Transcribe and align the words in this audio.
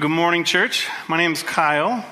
Good 0.00 0.08
morning, 0.08 0.44
church. 0.44 0.88
My 1.08 1.18
name 1.18 1.34
is 1.34 1.42
Kyle. 1.42 2.02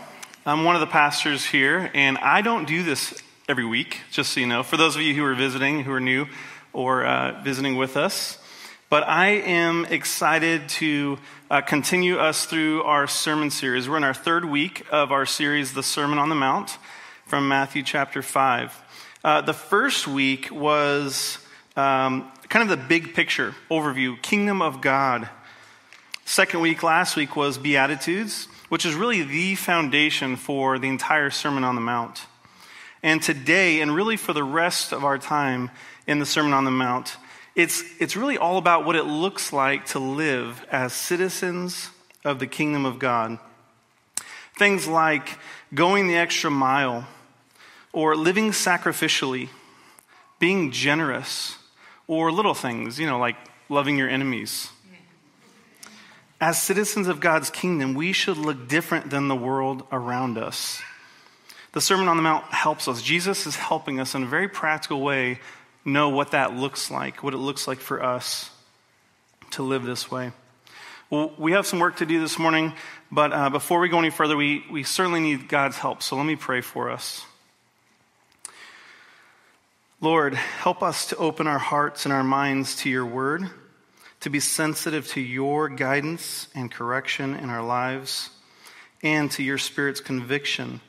I'm 0.45 0.65
one 0.65 0.75
of 0.77 0.81
the 0.81 0.87
pastors 0.87 1.47
here, 1.47 1.91
and 1.95 2.19
I 2.19 2.43
don't 2.43 2.67
do 2.67 2.83
this 2.83 3.15
every 3.49 3.65
week, 3.65 4.03
just 4.11 4.33
so 4.33 4.41
you 4.41 4.47
know, 4.47 4.63
for 4.63 4.77
those 4.77 4.95
of 4.95 5.01
you 5.01 5.15
who 5.15 5.25
are 5.25 5.35
visiting, 5.35 5.85
who 5.85 5.93
are 5.93 6.01
new, 6.01 6.27
or 6.75 7.07
uh, 7.07 7.41
visiting 7.43 7.77
with 7.77 7.97
us. 7.97 8.37
But 8.91 9.09
I 9.09 9.29
am 9.29 9.87
excited 9.87 10.69
to 10.69 11.19
uh, 11.51 11.63
continue 11.63 12.19
us 12.19 12.45
through 12.45 12.83
our 12.83 13.07
sermon 13.07 13.51
series. 13.51 13.89
We're 13.89 13.97
in 13.97 14.05
our 14.05 14.13
third 14.13 14.45
week 14.45 14.85
of 14.93 15.11
our 15.11 15.25
series, 15.25 15.73
The 15.73 15.83
Sermon 15.83 16.19
on 16.19 16.29
the 16.29 16.35
Mount, 16.35 16.77
from 17.25 17.49
Matthew 17.49 17.83
chapter 17.83 18.21
5. 18.21 18.83
Uh, 19.25 19.41
the 19.41 19.55
first 19.55 20.07
week 20.07 20.51
was 20.53 21.39
um, 21.75 22.31
kind 22.51 22.71
of 22.71 22.79
the 22.79 22.87
big 22.87 23.15
picture 23.15 23.55
overview 23.71 24.21
Kingdom 24.21 24.61
of 24.61 24.83
God. 24.83 25.31
Second 26.29 26.61
week, 26.61 26.83
last 26.83 27.17
week, 27.17 27.37
was 27.37 27.57
Beatitudes, 27.57 28.49
which 28.69 28.85
is 28.85 28.95
really 28.95 29.23
the 29.23 29.55
foundation 29.55 30.37
for 30.37 30.79
the 30.79 30.87
entire 30.87 31.31
Sermon 31.31 31.65
on 31.65 31.75
the 31.75 31.81
Mount. 31.81 32.27
And 33.03 33.23
today, 33.23 33.81
and 33.81 33.95
really 33.95 34.19
for 34.19 34.35
the 34.35 34.45
rest 34.45 34.93
of 34.93 35.07
our 35.07 35.17
time 35.17 35.71
in 36.07 36.19
the 36.19 36.27
Sermon 36.27 36.53
on 36.53 36.67
the 36.67 36.71
Mount, 36.71 37.17
it's, 37.55 37.83
it's 37.99 38.15
really 38.15 38.37
all 38.37 38.59
about 38.59 38.85
what 38.85 38.95
it 38.95 39.05
looks 39.05 39.55
like 39.55 39.87
to 39.87 40.01
live 40.01 40.67
as 40.71 40.93
citizens 40.93 41.89
of 42.27 42.41
the 42.41 42.47
kingdom 42.47 42.85
of 42.85 42.99
God. 42.99 43.39
Things 44.59 44.87
like 44.87 45.39
going 45.73 46.09
the 46.09 46.17
extra 46.17 46.51
mile, 46.51 47.07
or 47.91 48.15
living 48.15 48.51
sacrificially, 48.51 49.49
being 50.39 50.73
generous, 50.73 51.57
or 52.07 52.31
little 52.31 52.53
things, 52.53 53.01
you 53.01 53.07
know, 53.07 53.19
like 53.19 53.37
loving 53.71 53.97
your 53.97 54.11
enemies 54.11 54.69
as 56.41 56.63
citizens 56.63 57.09
of 57.09 57.21
God's 57.21 57.51
kingdom, 57.51 57.95
we 57.95 58.13
should 58.13 58.37
look 58.37 58.69
different 58.69 59.11
than 59.11 59.29
the 59.29 59.37
world 59.37 59.85
around 59.91 60.39
us. 60.39 60.81
The 61.73 61.81
Sermon 61.81 62.09
on 62.09 62.17
the 62.17 62.23
Mount 62.23 62.45
helps 62.47 62.89
us. 62.89 63.03
Jesus 63.03 63.47
is 63.47 63.57
helping 63.57 64.01
us 64.01 64.15
in 64.15 64.23
a 64.23 64.27
very 64.27 64.49
practical 64.49 65.01
way 65.01 65.41
know 65.85 66.11
what 66.11 66.33
that 66.33 66.55
looks 66.55 66.91
like, 66.91 67.23
what 67.23 67.35
it 67.35 67.39
looks 67.39 67.67
like 67.67 67.79
for 67.79 68.03
us 68.03 68.51
to 69.53 69.63
live 69.63 69.83
this 69.85 70.11
way. 70.11 70.33
Well, 71.11 71.33
we 71.39 71.53
have 71.53 71.67
some 71.67 71.79
work 71.79 71.97
to 71.97 72.07
do 72.07 72.21
this 72.21 72.39
morning, 72.39 72.75
but 73.11 73.33
uh, 73.33 73.51
before 73.51 73.81
we 73.81 73.89
go 73.89 73.99
any 73.99 74.11
further, 74.11 74.37
we, 74.37 74.65
we 74.71 74.83
certainly 74.83 75.21
need 75.21 75.49
God's 75.49 75.79
help. 75.79 76.03
So 76.03 76.17
let 76.17 76.27
me 76.27 76.37
pray 76.37 76.61
for 76.61 76.91
us. 76.91 77.25
Lord, 80.01 80.35
help 80.35 80.83
us 80.83 81.07
to 81.07 81.17
open 81.17 81.47
our 81.47 81.59
hearts 81.59 82.05
and 82.05 82.13
our 82.13 82.23
minds 82.23 82.77
to 82.77 82.91
your 82.91 83.07
word 83.07 83.51
to 84.21 84.31
be 84.31 84.41
sensitive 84.41 85.07
to 85.09 85.21
your 85.21 85.69
guidance 85.69 86.49
and 86.55 86.71
correction 86.71 87.35
in 87.35 87.51
our 87.51 87.63
lives, 87.63 88.31
and 89.03 89.31
to 89.33 89.43
your 89.43 89.59
Spirit's 89.59 90.01
conviction 90.01 90.81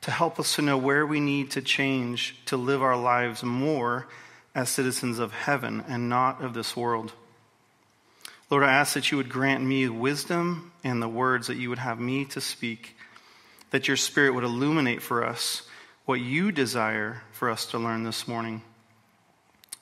to 0.00 0.10
help 0.10 0.40
us 0.40 0.54
to 0.54 0.62
know 0.62 0.78
where 0.78 1.06
we 1.06 1.20
need 1.20 1.50
to 1.50 1.60
change 1.60 2.36
to 2.46 2.56
live 2.56 2.82
our 2.82 2.96
lives 2.96 3.42
more 3.42 4.06
as 4.54 4.68
citizens 4.68 5.18
of 5.18 5.32
heaven 5.32 5.84
and 5.86 6.08
not 6.08 6.42
of 6.42 6.54
this 6.54 6.76
world. 6.76 7.12
Lord, 8.48 8.64
I 8.64 8.72
ask 8.72 8.94
that 8.94 9.10
you 9.10 9.18
would 9.18 9.28
grant 9.28 9.62
me 9.62 9.88
wisdom 9.88 10.72
and 10.82 11.00
the 11.00 11.08
words 11.08 11.46
that 11.46 11.56
you 11.56 11.68
would 11.68 11.78
have 11.78 12.00
me 12.00 12.24
to 12.26 12.40
speak, 12.40 12.96
that 13.70 13.86
your 13.86 13.96
Spirit 13.96 14.34
would 14.34 14.42
illuminate 14.44 15.02
for 15.02 15.24
us 15.24 15.62
what 16.04 16.20
you 16.20 16.50
desire 16.50 17.22
for 17.32 17.50
us 17.50 17.66
to 17.66 17.78
learn 17.78 18.02
this 18.02 18.26
morning. 18.26 18.62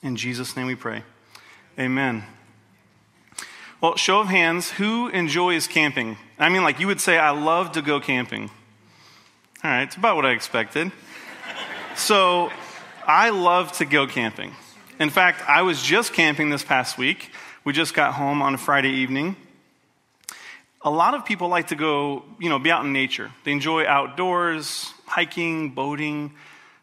In 0.03 0.15
Jesus' 0.15 0.55
name 0.55 0.67
we 0.67 0.75
pray. 0.75 1.03
Amen. 1.79 2.23
Well, 3.81 3.95
show 3.95 4.19
of 4.19 4.27
hands, 4.27 4.71
who 4.71 5.07
enjoys 5.07 5.65
camping? 5.65 6.17
I 6.37 6.49
mean, 6.49 6.63
like 6.63 6.81
you 6.81 6.87
would 6.87 6.99
say, 6.99 7.17
I 7.17 7.29
love 7.29 7.71
to 7.73 7.81
go 7.81 8.01
camping. 8.01 8.51
All 9.63 9.71
right, 9.71 9.83
it's 9.83 9.95
about 9.95 10.17
what 10.17 10.25
I 10.25 10.31
expected. 10.31 10.91
so, 11.95 12.51
I 13.07 13.29
love 13.29 13.71
to 13.77 13.85
go 13.85 14.05
camping. 14.05 14.53
In 14.99 15.09
fact, 15.09 15.47
I 15.47 15.61
was 15.61 15.81
just 15.81 16.11
camping 16.11 16.49
this 16.49 16.61
past 16.61 16.97
week. 16.97 17.31
We 17.63 17.71
just 17.71 17.93
got 17.93 18.15
home 18.15 18.41
on 18.41 18.53
a 18.53 18.57
Friday 18.57 18.91
evening. 18.91 19.37
A 20.81 20.89
lot 20.89 21.13
of 21.13 21.23
people 21.23 21.47
like 21.47 21.67
to 21.67 21.75
go, 21.77 22.25
you 22.37 22.49
know, 22.49 22.59
be 22.59 22.71
out 22.71 22.83
in 22.83 22.91
nature. 22.91 23.31
They 23.45 23.53
enjoy 23.53 23.85
outdoors, 23.85 24.93
hiking, 25.05 25.69
boating, 25.69 26.33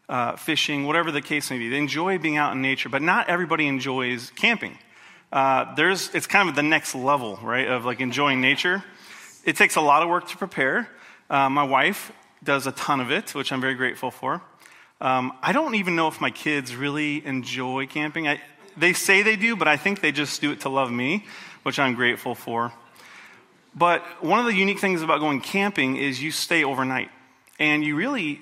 uh, 0.09 0.35
fishing, 0.35 0.87
whatever 0.87 1.11
the 1.11 1.21
case 1.21 1.51
may 1.51 1.59
be. 1.59 1.69
They 1.69 1.77
enjoy 1.77 2.17
being 2.17 2.37
out 2.37 2.53
in 2.53 2.63
nature, 2.63 2.89
but 2.89 3.03
not 3.03 3.29
everybody 3.29 3.67
enjoys 3.67 4.31
camping 4.31 4.79
uh, 5.31 5.75
there's, 5.75 6.13
it's 6.13 6.27
kind 6.27 6.49
of 6.49 6.55
the 6.55 6.63
next 6.63 6.95
level, 6.95 7.37
right, 7.41 7.67
of 7.67 7.85
like 7.85 7.99
enjoying 7.99 8.41
nature. 8.41 8.83
It 9.43 9.55
takes 9.55 9.75
a 9.75 9.81
lot 9.81 10.03
of 10.03 10.09
work 10.09 10.27
to 10.29 10.37
prepare. 10.37 10.89
Uh, 11.29 11.49
my 11.49 11.63
wife 11.63 12.11
does 12.43 12.67
a 12.67 12.71
ton 12.71 12.99
of 12.99 13.11
it, 13.11 13.35
which 13.35 13.51
I'm 13.51 13.61
very 13.61 13.75
grateful 13.75 14.11
for. 14.11 14.41
Um, 14.99 15.33
I 15.41 15.51
don't 15.51 15.75
even 15.75 15.95
know 15.95 16.07
if 16.07 16.19
my 16.21 16.31
kids 16.31 16.75
really 16.75 17.25
enjoy 17.25 17.87
camping. 17.87 18.27
I, 18.27 18.41
they 18.75 18.93
say 18.93 19.21
they 19.21 19.35
do, 19.35 19.55
but 19.55 19.67
I 19.67 19.77
think 19.77 20.01
they 20.01 20.11
just 20.11 20.41
do 20.41 20.51
it 20.51 20.61
to 20.61 20.69
love 20.69 20.91
me, 20.91 21.25
which 21.63 21.77
I'm 21.77 21.93
grateful 21.93 22.33
for. 22.33 22.71
But 23.75 24.01
one 24.23 24.39
of 24.39 24.45
the 24.45 24.53
unique 24.53 24.79
things 24.79 25.01
about 25.01 25.19
going 25.19 25.41
camping 25.41 25.97
is 25.97 26.21
you 26.21 26.31
stay 26.31 26.63
overnight. 26.63 27.11
And 27.59 27.83
you 27.83 27.95
really, 27.95 28.41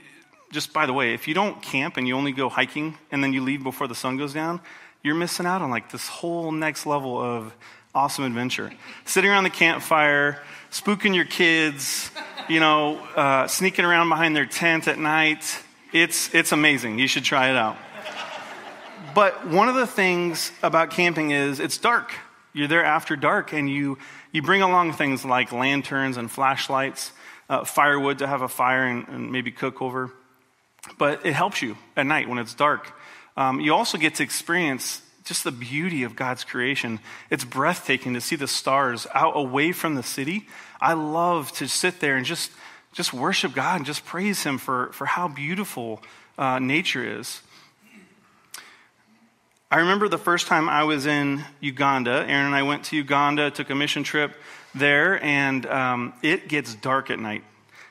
just 0.51 0.71
by 0.71 0.85
the 0.85 0.93
way, 0.93 1.13
if 1.13 1.27
you 1.27 1.33
don't 1.33 1.61
camp 1.61 1.97
and 1.97 2.07
you 2.07 2.15
only 2.15 2.31
go 2.31 2.47
hiking 2.47 2.97
and 3.11 3.23
then 3.23 3.33
you 3.33 3.41
leave 3.41 3.63
before 3.63 3.87
the 3.87 3.95
sun 3.95 4.17
goes 4.17 4.33
down, 4.33 4.61
you're 5.05 5.13
missing 5.15 5.45
out 5.45 5.61
on 5.61 5.69
like 5.69 5.91
this 5.91 6.07
whole 6.07 6.51
next 6.51 6.87
level 6.87 7.21
of 7.21 7.55
awesome 7.93 8.23
adventure. 8.23 8.71
Sitting 9.05 9.29
around 9.29 9.43
the 9.43 9.51
campfire, 9.51 10.41
spooking 10.71 11.15
your 11.15 11.25
kids, 11.25 12.09
you 12.49 12.59
know, 12.59 12.97
uh, 13.15 13.45
sneaking 13.45 13.85
around 13.85 14.09
behind 14.09 14.35
their 14.35 14.47
tent 14.47 14.87
at 14.87 14.97
night. 14.97 15.61
It's, 15.93 16.33
it's 16.33 16.51
amazing. 16.51 16.97
You 16.97 17.07
should 17.07 17.23
try 17.23 17.51
it 17.51 17.55
out. 17.55 17.77
But 19.13 19.47
one 19.47 19.69
of 19.69 19.75
the 19.75 19.85
things 19.85 20.51
about 20.63 20.89
camping 20.89 21.29
is 21.29 21.59
it's 21.59 21.77
dark. 21.77 22.11
You're 22.51 22.67
there 22.67 22.83
after 22.83 23.15
dark, 23.15 23.53
and 23.53 23.69
you, 23.69 23.99
you 24.31 24.41
bring 24.41 24.63
along 24.63 24.93
things 24.93 25.23
like 25.23 25.51
lanterns 25.51 26.17
and 26.17 26.31
flashlights, 26.31 27.11
uh, 27.47 27.63
firewood 27.63 28.19
to 28.19 28.27
have 28.27 28.41
a 28.41 28.47
fire 28.47 28.85
and, 28.87 29.07
and 29.07 29.31
maybe 29.31 29.51
cook 29.51 29.83
over. 29.83 30.11
But 30.97 31.25
it 31.25 31.33
helps 31.33 31.61
you 31.61 31.77
at 31.95 32.07
night 32.07 32.27
when 32.27 32.39
it's 32.39 32.55
dark. 32.55 32.91
Um, 33.37 33.59
you 33.59 33.73
also 33.73 33.97
get 33.97 34.15
to 34.15 34.23
experience 34.23 35.01
just 35.25 35.43
the 35.43 35.51
beauty 35.51 36.03
of 36.03 36.15
God's 36.15 36.43
creation. 36.43 36.99
It's 37.29 37.43
breathtaking 37.43 38.13
to 38.13 38.21
see 38.21 38.35
the 38.35 38.47
stars 38.47 39.07
out 39.13 39.35
away 39.35 39.71
from 39.71 39.95
the 39.95 40.03
city. 40.03 40.47
I 40.79 40.93
love 40.93 41.51
to 41.53 41.67
sit 41.67 41.99
there 41.99 42.15
and 42.15 42.25
just, 42.25 42.51
just 42.93 43.13
worship 43.13 43.53
God 43.53 43.77
and 43.77 43.85
just 43.85 44.05
praise 44.05 44.43
Him 44.43 44.57
for, 44.57 44.91
for 44.93 45.05
how 45.05 45.27
beautiful 45.27 46.01
uh, 46.37 46.59
nature 46.59 47.19
is. 47.19 47.41
I 49.71 49.79
remember 49.79 50.07
the 50.07 50.19
first 50.19 50.47
time 50.47 50.69
I 50.69 50.83
was 50.83 51.05
in 51.07 51.43
Uganda. 51.59 52.23
Aaron 52.27 52.45
and 52.45 52.55
I 52.55 52.61
went 52.61 52.85
to 52.85 52.95
Uganda, 52.95 53.49
took 53.49 53.71
a 53.71 53.75
mission 53.75 54.03
trip 54.03 54.31
there, 54.75 55.21
and 55.23 55.65
um, 55.65 56.13
it 56.21 56.47
gets 56.47 56.75
dark 56.75 57.09
at 57.09 57.19
night. 57.19 57.43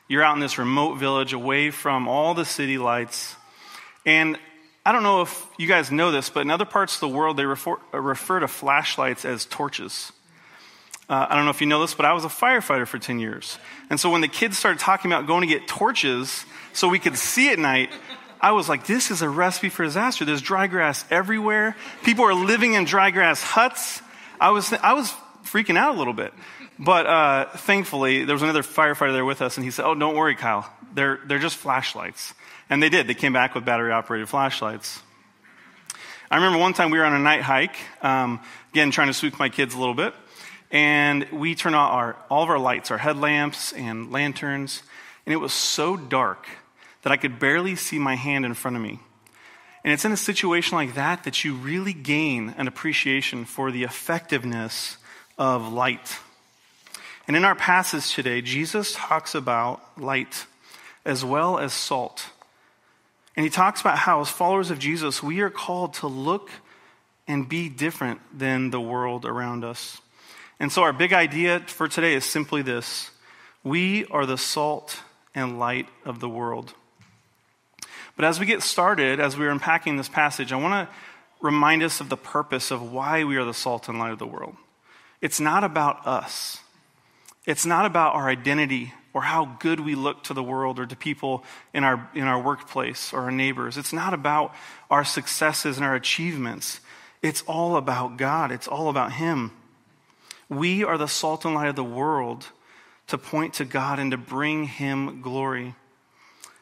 You're 0.07 0.23
out 0.23 0.35
in 0.35 0.39
this 0.39 0.57
remote 0.57 0.95
village 0.95 1.33
away 1.33 1.71
from 1.71 2.07
all 2.07 2.33
the 2.33 2.45
city 2.45 2.77
lights. 2.77 3.35
And 4.05 4.37
I 4.85 4.91
don't 4.91 5.03
know 5.03 5.23
if 5.23 5.47
you 5.57 5.67
guys 5.67 5.91
know 5.91 6.11
this, 6.11 6.29
but 6.29 6.41
in 6.41 6.51
other 6.51 6.65
parts 6.65 6.95
of 6.95 6.99
the 6.99 7.09
world, 7.09 7.37
they 7.37 7.45
refer, 7.45 7.77
refer 7.91 8.39
to 8.39 8.47
flashlights 8.47 9.25
as 9.25 9.45
torches. 9.45 10.11
Uh, 11.09 11.25
I 11.29 11.35
don't 11.35 11.45
know 11.45 11.51
if 11.51 11.61
you 11.61 11.67
know 11.67 11.81
this, 11.81 11.95
but 11.95 12.05
I 12.05 12.13
was 12.13 12.23
a 12.23 12.29
firefighter 12.29 12.87
for 12.87 12.99
10 12.99 13.19
years. 13.19 13.57
And 13.89 13.99
so 13.99 14.09
when 14.11 14.21
the 14.21 14.27
kids 14.27 14.57
started 14.57 14.79
talking 14.79 15.11
about 15.11 15.27
going 15.27 15.41
to 15.41 15.47
get 15.47 15.67
torches 15.67 16.45
so 16.73 16.87
we 16.87 16.99
could 16.99 17.17
see 17.17 17.51
at 17.51 17.57
night, 17.57 17.89
I 18.39 18.51
was 18.51 18.69
like, 18.69 18.85
this 18.85 19.09
is 19.09 19.23
a 19.23 19.29
recipe 19.29 19.69
for 19.69 19.83
disaster. 19.83 20.23
There's 20.23 20.41
dry 20.41 20.67
grass 20.67 21.03
everywhere. 21.09 21.75
People 22.03 22.25
are 22.25 22.33
living 22.33 22.73
in 22.73 22.85
dry 22.85 23.09
grass 23.09 23.41
huts. 23.41 24.01
I 24.39 24.51
was, 24.51 24.71
I 24.73 24.93
was 24.93 25.11
freaking 25.43 25.77
out 25.77 25.95
a 25.95 25.97
little 25.97 26.13
bit. 26.13 26.33
But 26.77 27.07
uh, 27.07 27.45
thankfully, 27.57 28.25
there 28.25 28.35
was 28.35 28.43
another 28.43 28.61
firefighter 28.61 29.13
there 29.13 29.25
with 29.25 29.41
us, 29.41 29.57
and 29.57 29.63
he 29.63 29.71
said, 29.71 29.85
Oh, 29.85 29.95
don't 29.95 30.15
worry, 30.15 30.35
Kyle. 30.35 30.69
They're, 30.95 31.19
they're 31.25 31.39
just 31.39 31.57
flashlights. 31.57 32.33
And 32.69 32.81
they 32.81 32.89
did. 32.89 33.07
They 33.07 33.13
came 33.13 33.33
back 33.33 33.53
with 33.53 33.65
battery 33.65 33.91
operated 33.91 34.29
flashlights. 34.29 35.01
I 36.31 36.37
remember 36.37 36.57
one 36.57 36.73
time 36.73 36.89
we 36.89 36.97
were 36.97 37.05
on 37.05 37.13
a 37.13 37.19
night 37.19 37.41
hike, 37.41 37.75
um, 38.01 38.39
again, 38.71 38.89
trying 38.89 39.07
to 39.07 39.13
spook 39.13 39.37
my 39.37 39.49
kids 39.49 39.75
a 39.75 39.79
little 39.79 39.93
bit. 39.93 40.13
And 40.71 41.27
we 41.31 41.53
turned 41.53 41.75
on 41.75 41.91
our, 41.91 42.15
all 42.29 42.43
of 42.43 42.49
our 42.49 42.57
lights, 42.57 42.89
our 42.89 42.97
headlamps 42.97 43.73
and 43.73 44.11
lanterns. 44.11 44.81
And 45.25 45.33
it 45.33 45.37
was 45.37 45.53
so 45.53 45.95
dark 45.95 46.47
that 47.03 47.11
I 47.11 47.17
could 47.17 47.39
barely 47.39 47.75
see 47.75 47.99
my 47.99 48.15
hand 48.15 48.45
in 48.45 48.55
front 48.55 48.75
of 48.75 48.81
me. 48.81 48.99
And 49.83 49.93
it's 49.93 50.05
in 50.05 50.11
a 50.11 50.17
situation 50.17 50.75
like 50.75 50.95
that 50.95 51.25
that 51.25 51.43
you 51.43 51.53
really 51.53 51.93
gain 51.93 52.55
an 52.57 52.67
appreciation 52.67 53.45
for 53.45 53.71
the 53.71 53.83
effectiveness 53.83 54.97
of 55.37 55.71
light. 55.71 56.17
And 57.27 57.37
in 57.37 57.45
our 57.45 57.55
passage 57.55 58.13
today, 58.13 58.41
Jesus 58.41 58.93
talks 58.95 59.35
about 59.35 59.81
light 59.99 60.47
as 61.05 61.23
well 61.23 61.59
as 61.59 61.73
salt. 61.73 62.25
And 63.35 63.43
he 63.43 63.49
talks 63.49 63.81
about 63.81 63.97
how, 63.97 64.21
as 64.21 64.29
followers 64.29 64.71
of 64.71 64.79
Jesus, 64.79 65.21
we 65.21 65.41
are 65.41 65.49
called 65.49 65.95
to 65.95 66.07
look 66.07 66.49
and 67.27 67.47
be 67.47 67.69
different 67.69 68.21
than 68.37 68.69
the 68.69 68.79
world 68.79 69.25
around 69.25 69.63
us. 69.63 70.01
And 70.59 70.71
so, 70.71 70.83
our 70.83 70.93
big 70.93 71.13
idea 71.13 71.59
for 71.67 71.87
today 71.87 72.13
is 72.13 72.23
simply 72.23 72.61
this 72.61 73.11
We 73.63 74.05
are 74.05 74.25
the 74.25 74.37
salt 74.37 74.99
and 75.33 75.59
light 75.59 75.87
of 76.05 76.19
the 76.19 76.29
world. 76.29 76.73
But 78.15 78.25
as 78.25 78.39
we 78.39 78.45
get 78.45 78.63
started, 78.63 79.19
as 79.19 79.37
we're 79.37 79.49
unpacking 79.49 79.97
this 79.97 80.07
passage, 80.07 80.53
I 80.53 80.55
want 80.55 80.89
to 80.89 80.95
remind 81.41 81.83
us 81.83 81.99
of 81.99 82.07
the 82.07 82.17
purpose 82.17 82.71
of 82.71 82.93
why 82.93 83.25
we 83.25 83.35
are 83.35 83.43
the 83.43 83.53
salt 83.53 83.89
and 83.89 83.99
light 83.99 84.11
of 84.11 84.19
the 84.19 84.27
world. 84.27 84.55
It's 85.19 85.41
not 85.41 85.63
about 85.63 86.07
us, 86.07 86.59
it's 87.45 87.65
not 87.65 87.85
about 87.85 88.15
our 88.15 88.29
identity 88.29 88.93
or 89.15 89.21
how 89.21 89.45
good 89.59 89.79
we 89.79 89.95
look 89.95 90.25
to 90.25 90.33
the 90.33 90.43
world 90.43 90.77
or 90.77 90.85
to 90.85 90.95
people 90.95 91.45
in 91.73 91.85
our, 91.85 92.09
in 92.13 92.23
our 92.23 92.39
workplace 92.39 93.13
or 93.13 93.21
our 93.21 93.31
neighbors. 93.31 93.77
It's 93.77 93.93
not 93.93 94.13
about 94.13 94.53
our 94.91 95.05
successes 95.05 95.77
and 95.77 95.85
our 95.85 95.95
achievements. 95.95 96.81
It's 97.21 97.41
all 97.43 97.77
about 97.77 98.17
God, 98.17 98.51
it's 98.51 98.67
all 98.67 98.89
about 98.89 99.13
Him. 99.13 99.51
We 100.49 100.83
are 100.83 100.97
the 100.97 101.07
salt 101.07 101.45
and 101.45 101.55
light 101.55 101.69
of 101.69 101.77
the 101.77 101.83
world 101.83 102.47
to 103.07 103.17
point 103.17 103.53
to 103.53 103.63
God 103.63 103.99
and 103.99 104.11
to 104.11 104.17
bring 104.17 104.65
Him 104.65 105.21
glory. 105.21 105.75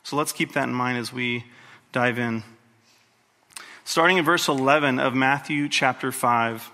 So 0.04 0.16
let's 0.16 0.32
keep 0.32 0.54
that 0.54 0.70
in 0.70 0.76
mind 0.76 1.00
as 1.00 1.12
we 1.12 1.46
dive 1.92 2.20
in. 2.20 2.44
Starting 3.84 4.18
in 4.18 4.26
verse 4.26 4.48
11 4.48 5.00
of 5.00 5.16
Matthew 5.16 5.68
chapter 5.68 6.12
5. 6.12 6.70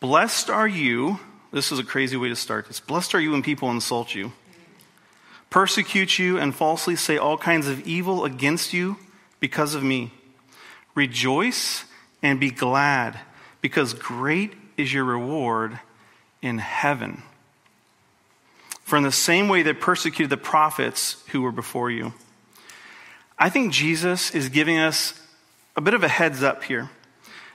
Blessed 0.00 0.50
are 0.50 0.66
you. 0.66 1.20
This 1.56 1.72
is 1.72 1.78
a 1.78 1.84
crazy 1.84 2.18
way 2.18 2.28
to 2.28 2.36
start 2.36 2.66
this. 2.66 2.80
Blessed 2.80 3.14
are 3.14 3.18
you 3.18 3.30
when 3.30 3.42
people 3.42 3.70
insult 3.70 4.14
you, 4.14 4.32
persecute 5.48 6.18
you, 6.18 6.36
and 6.36 6.54
falsely 6.54 6.96
say 6.96 7.16
all 7.16 7.38
kinds 7.38 7.66
of 7.66 7.86
evil 7.86 8.26
against 8.26 8.74
you 8.74 8.98
because 9.40 9.74
of 9.74 9.82
me. 9.82 10.12
Rejoice 10.94 11.86
and 12.22 12.38
be 12.38 12.50
glad, 12.50 13.18
because 13.62 13.94
great 13.94 14.52
is 14.76 14.92
your 14.92 15.04
reward 15.04 15.80
in 16.42 16.58
heaven. 16.58 17.22
For 18.82 18.98
in 18.98 19.02
the 19.02 19.10
same 19.10 19.48
way 19.48 19.62
they 19.62 19.72
persecuted 19.72 20.28
the 20.28 20.36
prophets 20.36 21.24
who 21.28 21.40
were 21.40 21.52
before 21.52 21.90
you. 21.90 22.12
I 23.38 23.48
think 23.48 23.72
Jesus 23.72 24.30
is 24.34 24.50
giving 24.50 24.78
us 24.78 25.18
a 25.74 25.80
bit 25.80 25.94
of 25.94 26.04
a 26.04 26.08
heads 26.08 26.42
up 26.42 26.64
here. 26.64 26.90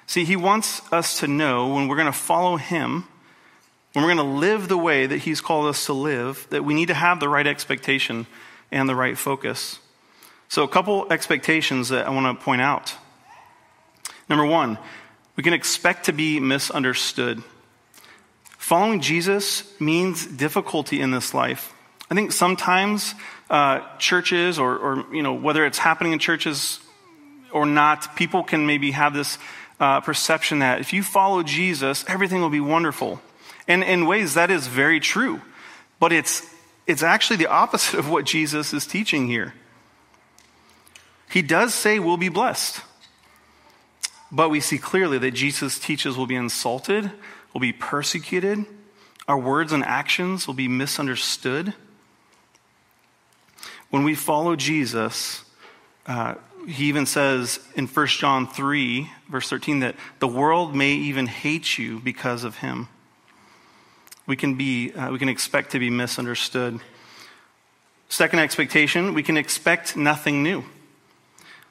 See, 0.08 0.26
he 0.26 0.36
wants 0.36 0.82
us 0.92 1.20
to 1.20 1.28
know 1.28 1.68
when 1.68 1.88
we're 1.88 1.98
going 1.98 2.08
to 2.08 2.12
follow 2.12 2.58
him, 2.58 3.06
when 3.94 4.06
we're 4.06 4.14
going 4.14 4.26
to 4.26 4.40
live 4.40 4.68
the 4.68 4.78
way 4.78 5.06
that 5.06 5.20
he's 5.20 5.42
called 5.42 5.68
us 5.68 5.86
to 5.88 5.94
live, 5.94 6.48
that 6.50 6.64
we 6.64 6.74
need 6.74 6.88
to 6.88 6.94
have 6.94 7.20
the 7.20 7.28
right 7.28 7.46
expectation 7.46 8.26
and 8.72 8.88
the 8.88 8.96
right 8.96 9.18
focus. 9.18 9.80
So, 10.48 10.64
a 10.64 10.68
couple 10.68 11.12
expectations 11.12 11.90
that 11.90 12.08
I 12.08 12.10
want 12.10 12.38
to 12.38 12.44
point 12.44 12.62
out. 12.62 12.96
Number 14.30 14.46
one, 14.46 14.78
we 15.36 15.44
can 15.44 15.54
expect 15.54 16.06
to 16.06 16.14
be 16.14 16.40
misunderstood. 16.40 17.44
Following 18.58 19.02
Jesus 19.02 19.80
means 19.82 20.26
difficulty 20.26 21.02
in 21.02 21.12
this 21.12 21.34
life. 21.34 21.74
I 22.10 22.16
think 22.16 22.32
sometimes 22.32 23.16
uh, 23.50 23.82
churches, 23.98 24.60
or, 24.60 24.78
or, 24.78 25.06
you 25.14 25.24
know, 25.24 25.34
whether 25.34 25.66
it's 25.66 25.78
happening 25.78 26.14
in 26.14 26.20
churches 26.20 26.80
or 27.52 27.66
not, 27.66 28.16
people 28.16 28.44
can 28.44 28.66
maybe 28.66 28.92
have 28.92 29.14
this 29.14 29.38
uh, 29.80 30.00
perception 30.02 30.60
that 30.60 30.80
if 30.80 30.94
you 30.94 31.04
follow 31.04 31.44
Jesus, 31.44 32.06
everything 32.08 32.40
will 32.40 32.50
be 32.50 32.62
wonderful. 32.62 33.22
And 33.68 33.84
in 33.84 34.06
ways, 34.06 34.34
that 34.34 34.52
is 34.52 34.68
very 34.68 35.00
true. 35.00 35.42
But 36.00 36.12
it's, 36.12 36.48
it's 36.88 37.04
actually 37.04 37.38
the 37.38 37.48
opposite 37.48 38.00
of 38.00 38.10
what 38.10 38.26
Jesus 38.26 38.74
is 38.74 38.86
teaching 38.86 39.28
here. 39.28 39.54
He 41.30 41.42
does 41.42 41.74
say 41.74 42.00
we'll 42.00 42.18
be 42.18 42.30
blessed. 42.30 42.82
But 44.32 44.50
we 44.50 44.60
see 44.60 44.78
clearly 44.78 45.18
that 45.20 45.32
Jesus 45.32 45.78
teaches 45.78 46.18
we'll 46.18 46.28
be 46.28 46.36
insulted, 46.36 47.12
we'll 47.54 47.62
be 47.62 47.74
persecuted, 47.74 48.66
our 49.28 49.38
words 49.38 49.72
and 49.72 49.84
actions 49.84 50.48
will 50.48 50.54
be 50.54 50.68
misunderstood. 50.68 51.74
When 53.90 54.04
we 54.04 54.16
follow 54.16 54.56
Jesus, 54.56 55.44
uh, 56.06 56.36
he 56.68 56.86
even 56.86 57.06
says 57.06 57.60
in 57.76 57.88
1 57.88 58.08
John 58.08 58.48
3, 58.48 59.10
verse 59.30 59.50
13, 59.50 59.80
that 59.80 59.96
the 60.20 60.28
world 60.28 60.76
may 60.76 60.92
even 60.92 61.28
hate 61.28 61.78
you 61.78 62.00
because 62.00 62.44
of 62.44 62.58
him. 62.58 62.88
We 64.28 64.36
can, 64.36 64.56
be, 64.56 64.92
uh, 64.94 65.12
we 65.12 65.20
can 65.20 65.30
expect 65.30 65.72
to 65.72 65.80
be 65.80 65.90
misunderstood. 65.90 66.80
Second 68.10 68.40
expectation, 68.40 69.14
we 69.14 69.24
can 69.24 69.38
expect 69.38 69.96
nothing 69.96 70.44
new. 70.44 70.64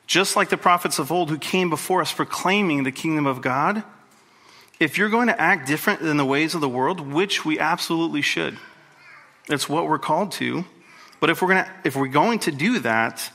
Just 0.06 0.36
like 0.36 0.48
the 0.48 0.56
prophets 0.56 0.98
of 0.98 1.12
old 1.12 1.30
who 1.30 1.38
came 1.38 1.70
before 1.70 2.00
us 2.00 2.12
proclaiming 2.12 2.82
the 2.82 2.90
kingdom 2.90 3.26
of 3.26 3.40
God, 3.40 3.84
if 4.80 4.98
you're 4.98 5.10
going 5.10 5.28
to 5.28 5.40
act 5.40 5.68
different 5.68 6.00
than 6.00 6.16
the 6.16 6.24
ways 6.24 6.54
of 6.54 6.60
the 6.60 6.68
world, 6.68 7.00
which 7.00 7.44
we 7.44 7.58
absolutely 7.58 8.22
should, 8.22 8.58
it's 9.48 9.68
what 9.68 9.86
we're 9.86 9.98
called 9.98 10.32
to. 10.32 10.64
But 11.20 11.30
if 11.30 11.42
we're, 11.42 11.48
gonna, 11.48 11.70
if 11.84 11.94
we're 11.94 12.08
going 12.08 12.38
to 12.40 12.50
do 12.50 12.80
that, 12.80 13.30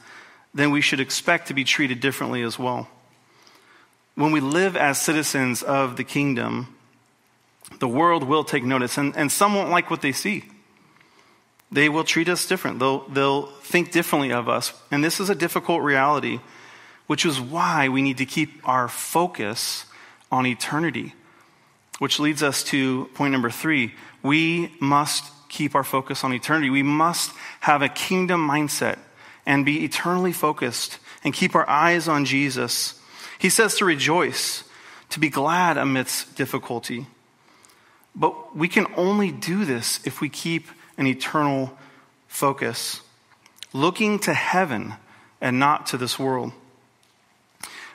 then 0.53 0.71
we 0.71 0.81
should 0.81 0.99
expect 0.99 1.47
to 1.47 1.53
be 1.53 1.63
treated 1.63 1.99
differently 1.99 2.41
as 2.41 2.57
well. 2.57 2.89
When 4.15 4.31
we 4.31 4.39
live 4.39 4.75
as 4.75 4.99
citizens 4.99 5.61
of 5.61 5.97
the 5.97 6.03
kingdom, 6.03 6.74
the 7.79 7.87
world 7.87 8.23
will 8.23 8.43
take 8.43 8.63
notice, 8.63 8.97
and, 8.97 9.15
and 9.15 9.31
some 9.31 9.55
won't 9.55 9.69
like 9.69 9.89
what 9.89 10.01
they 10.01 10.11
see. 10.11 10.45
They 11.71 11.89
will 11.89 12.03
treat 12.03 12.29
us 12.29 12.45
different. 12.45 12.79
They'll, 12.79 13.07
they'll 13.09 13.47
think 13.47 13.91
differently 13.91 14.31
of 14.31 14.47
us. 14.47 14.73
And 14.91 15.03
this 15.03 15.19
is 15.19 15.29
a 15.29 15.35
difficult 15.35 15.81
reality 15.81 16.39
which 17.07 17.25
is 17.25 17.39
why 17.39 17.89
we 17.89 18.01
need 18.01 18.17
to 18.17 18.25
keep 18.25 18.67
our 18.67 18.87
focus 18.87 19.85
on 20.31 20.45
eternity. 20.45 21.13
Which 21.99 22.19
leads 22.19 22.43
us 22.43 22.63
to 22.65 23.05
point 23.13 23.31
number 23.31 23.49
three. 23.49 23.93
We 24.23 24.73
must 24.79 25.23
keep 25.49 25.75
our 25.75 25.83
focus 25.83 26.23
on 26.23 26.33
eternity. 26.33 26.69
We 26.69 26.83
must 26.83 27.31
have 27.61 27.81
a 27.81 27.89
kingdom 27.89 28.47
mindset 28.47 28.97
and 29.45 29.65
be 29.65 29.85
eternally 29.85 30.33
focused 30.33 30.97
and 31.23 31.33
keep 31.33 31.55
our 31.55 31.69
eyes 31.69 32.07
on 32.07 32.25
Jesus. 32.25 32.99
He 33.37 33.49
says 33.49 33.75
to 33.75 33.85
rejoice, 33.85 34.63
to 35.09 35.19
be 35.19 35.29
glad 35.29 35.77
amidst 35.77 36.35
difficulty. 36.35 37.07
But 38.15 38.55
we 38.55 38.67
can 38.67 38.87
only 38.95 39.31
do 39.31 39.65
this 39.65 39.99
if 40.05 40.21
we 40.21 40.29
keep 40.29 40.67
an 40.97 41.07
eternal 41.07 41.77
focus, 42.27 43.01
looking 43.73 44.19
to 44.19 44.33
heaven 44.33 44.93
and 45.41 45.59
not 45.59 45.87
to 45.87 45.97
this 45.97 46.17
world. 46.17 46.53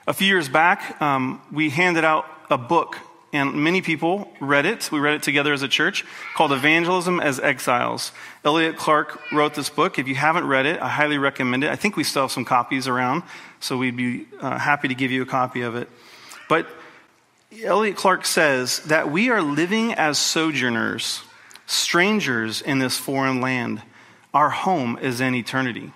A 0.06 0.12
few 0.12 0.26
years 0.26 0.48
back, 0.48 1.00
um, 1.00 1.40
we 1.52 1.70
handed 1.70 2.04
out 2.04 2.26
a 2.50 2.58
book, 2.58 2.96
and 3.32 3.54
many 3.54 3.80
people 3.80 4.30
read 4.40 4.66
it. 4.66 4.90
We 4.90 4.98
read 4.98 5.14
it 5.14 5.22
together 5.22 5.52
as 5.52 5.62
a 5.62 5.68
church 5.68 6.04
called 6.34 6.52
Evangelism 6.52 7.20
as 7.20 7.38
Exiles. 7.38 8.12
Elliot 8.44 8.76
Clark 8.76 9.20
wrote 9.32 9.54
this 9.54 9.70
book. 9.70 9.98
If 9.98 10.08
you 10.08 10.16
haven't 10.16 10.46
read 10.46 10.66
it, 10.66 10.82
I 10.82 10.88
highly 10.88 11.16
recommend 11.16 11.64
it. 11.64 11.70
I 11.70 11.76
think 11.76 11.96
we 11.96 12.04
still 12.04 12.22
have 12.22 12.32
some 12.32 12.44
copies 12.44 12.88
around, 12.88 13.22
so 13.60 13.76
we'd 13.76 13.96
be 13.96 14.26
uh, 14.40 14.58
happy 14.58 14.88
to 14.88 14.94
give 14.94 15.10
you 15.10 15.22
a 15.22 15.26
copy 15.26 15.62
of 15.62 15.76
it. 15.76 15.88
But 16.48 16.66
Elliot 17.58 17.96
Clark 17.96 18.26
says 18.26 18.78
that 18.84 19.10
we 19.10 19.28
are 19.28 19.42
living 19.42 19.92
as 19.94 20.20
sojourners, 20.20 21.20
strangers 21.66 22.62
in 22.62 22.78
this 22.78 22.96
foreign 22.96 23.40
land. 23.40 23.82
Our 24.32 24.50
home 24.50 24.96
is 25.02 25.20
in 25.20 25.34
eternity. 25.34 25.92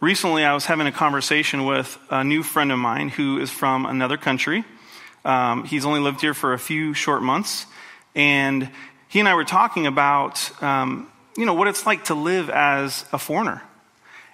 Recently, 0.00 0.42
I 0.42 0.54
was 0.54 0.64
having 0.64 0.86
a 0.86 0.92
conversation 0.92 1.66
with 1.66 1.98
a 2.08 2.24
new 2.24 2.42
friend 2.42 2.72
of 2.72 2.78
mine 2.78 3.10
who 3.10 3.38
is 3.38 3.50
from 3.50 3.84
another 3.84 4.16
country. 4.16 4.64
Um, 5.26 5.64
he's 5.64 5.84
only 5.84 6.00
lived 6.00 6.22
here 6.22 6.32
for 6.32 6.54
a 6.54 6.58
few 6.58 6.94
short 6.94 7.20
months. 7.20 7.66
And 8.14 8.70
he 9.08 9.20
and 9.20 9.28
I 9.28 9.34
were 9.34 9.44
talking 9.44 9.86
about, 9.86 10.62
um, 10.62 11.12
you 11.36 11.44
know, 11.44 11.52
what 11.52 11.68
it's 11.68 11.84
like 11.84 12.04
to 12.04 12.14
live 12.14 12.48
as 12.48 13.04
a 13.12 13.18
foreigner. 13.18 13.62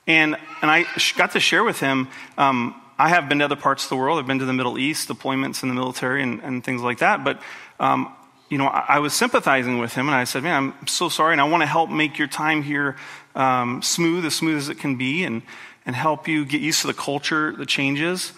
And, 0.06 0.36
and 0.62 0.70
I 0.70 0.86
got 1.16 1.32
to 1.32 1.40
share 1.40 1.64
with 1.64 1.80
him, 1.80 2.06
um, 2.38 2.80
I 2.99 3.09
have 3.11 3.29
been 3.29 3.38
to 3.41 3.45
other 3.45 3.57
parts 3.57 3.85
of 3.85 3.91
the 3.91 3.97
world. 3.97 4.19
I've 4.19 4.26
been 4.26 4.38
to 4.38 4.45
the 4.45 4.53
Middle 4.53 4.79
East, 4.79 5.09
deployments 5.09 5.62
in 5.62 5.69
the 5.69 5.75
military 5.75 6.23
and, 6.23 6.41
and 6.43 6.65
things 6.65 6.81
like 6.81 6.99
that. 6.99 7.25
But, 7.25 7.41
um, 7.79 8.12
you 8.49 8.59
know, 8.59 8.67
I, 8.67 8.85
I, 8.88 8.99
was 9.00 9.12
sympathizing 9.12 9.79
with 9.79 9.93
him 9.93 10.07
and 10.09 10.15
I 10.15 10.25
said, 10.25 10.43
man, 10.43 10.73
I'm 10.81 10.87
so 10.87 11.09
sorry. 11.09 11.33
And 11.33 11.41
I 11.41 11.45
want 11.45 11.62
to 11.62 11.67
help 11.67 11.91
make 11.91 12.19
your 12.19 12.29
time 12.29 12.62
here 12.62 12.97
um, 13.35 13.83
smooth, 13.83 14.25
as 14.25 14.35
smooth 14.35 14.57
as 14.57 14.69
it 14.69 14.79
can 14.79 14.97
be, 14.97 15.25
and, 15.25 15.43
and 15.85 15.95
help 15.95 16.26
you 16.26 16.45
get 16.45 16.61
used 16.61 16.81
to 16.83 16.87
the 16.87 16.95
culture, 16.95 17.55
the 17.55 17.67
changes. 17.67 18.33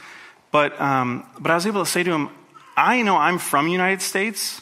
But, 0.50 0.80
um, 0.80 1.24
but 1.38 1.50
I 1.50 1.54
was 1.54 1.66
able 1.66 1.84
to 1.84 1.90
say 1.90 2.02
to 2.02 2.10
him, 2.10 2.30
I 2.76 3.02
know 3.02 3.16
I'm 3.16 3.38
from 3.38 3.68
United 3.68 4.02
States, 4.02 4.60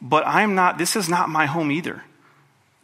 but 0.00 0.26
I'm 0.26 0.54
not, 0.54 0.78
this 0.78 0.96
is 0.96 1.08
not 1.08 1.28
my 1.28 1.46
home 1.46 1.70
either. 1.70 2.02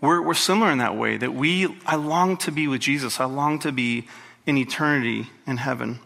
We're, 0.00 0.22
we're 0.22 0.34
similar 0.34 0.70
in 0.70 0.78
that 0.78 0.96
way 0.96 1.16
that 1.16 1.34
we, 1.34 1.76
I 1.84 1.96
long 1.96 2.36
to 2.38 2.52
be 2.52 2.68
with 2.68 2.80
Jesus. 2.80 3.20
I 3.20 3.26
long 3.26 3.58
to 3.60 3.72
be 3.72 4.06
in 4.46 4.56
eternity 4.56 5.28
in 5.46 5.58
heaven. 5.58 6.00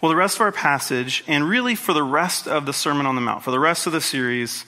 Well, 0.00 0.10
the 0.10 0.16
rest 0.16 0.36
of 0.36 0.42
our 0.42 0.52
passage, 0.52 1.24
and 1.26 1.48
really 1.48 1.74
for 1.74 1.92
the 1.92 2.04
rest 2.04 2.46
of 2.46 2.66
the 2.66 2.72
Sermon 2.72 3.04
on 3.04 3.16
the 3.16 3.20
Mount, 3.20 3.42
for 3.42 3.50
the 3.50 3.58
rest 3.58 3.88
of 3.88 3.92
the 3.92 4.00
series, 4.00 4.64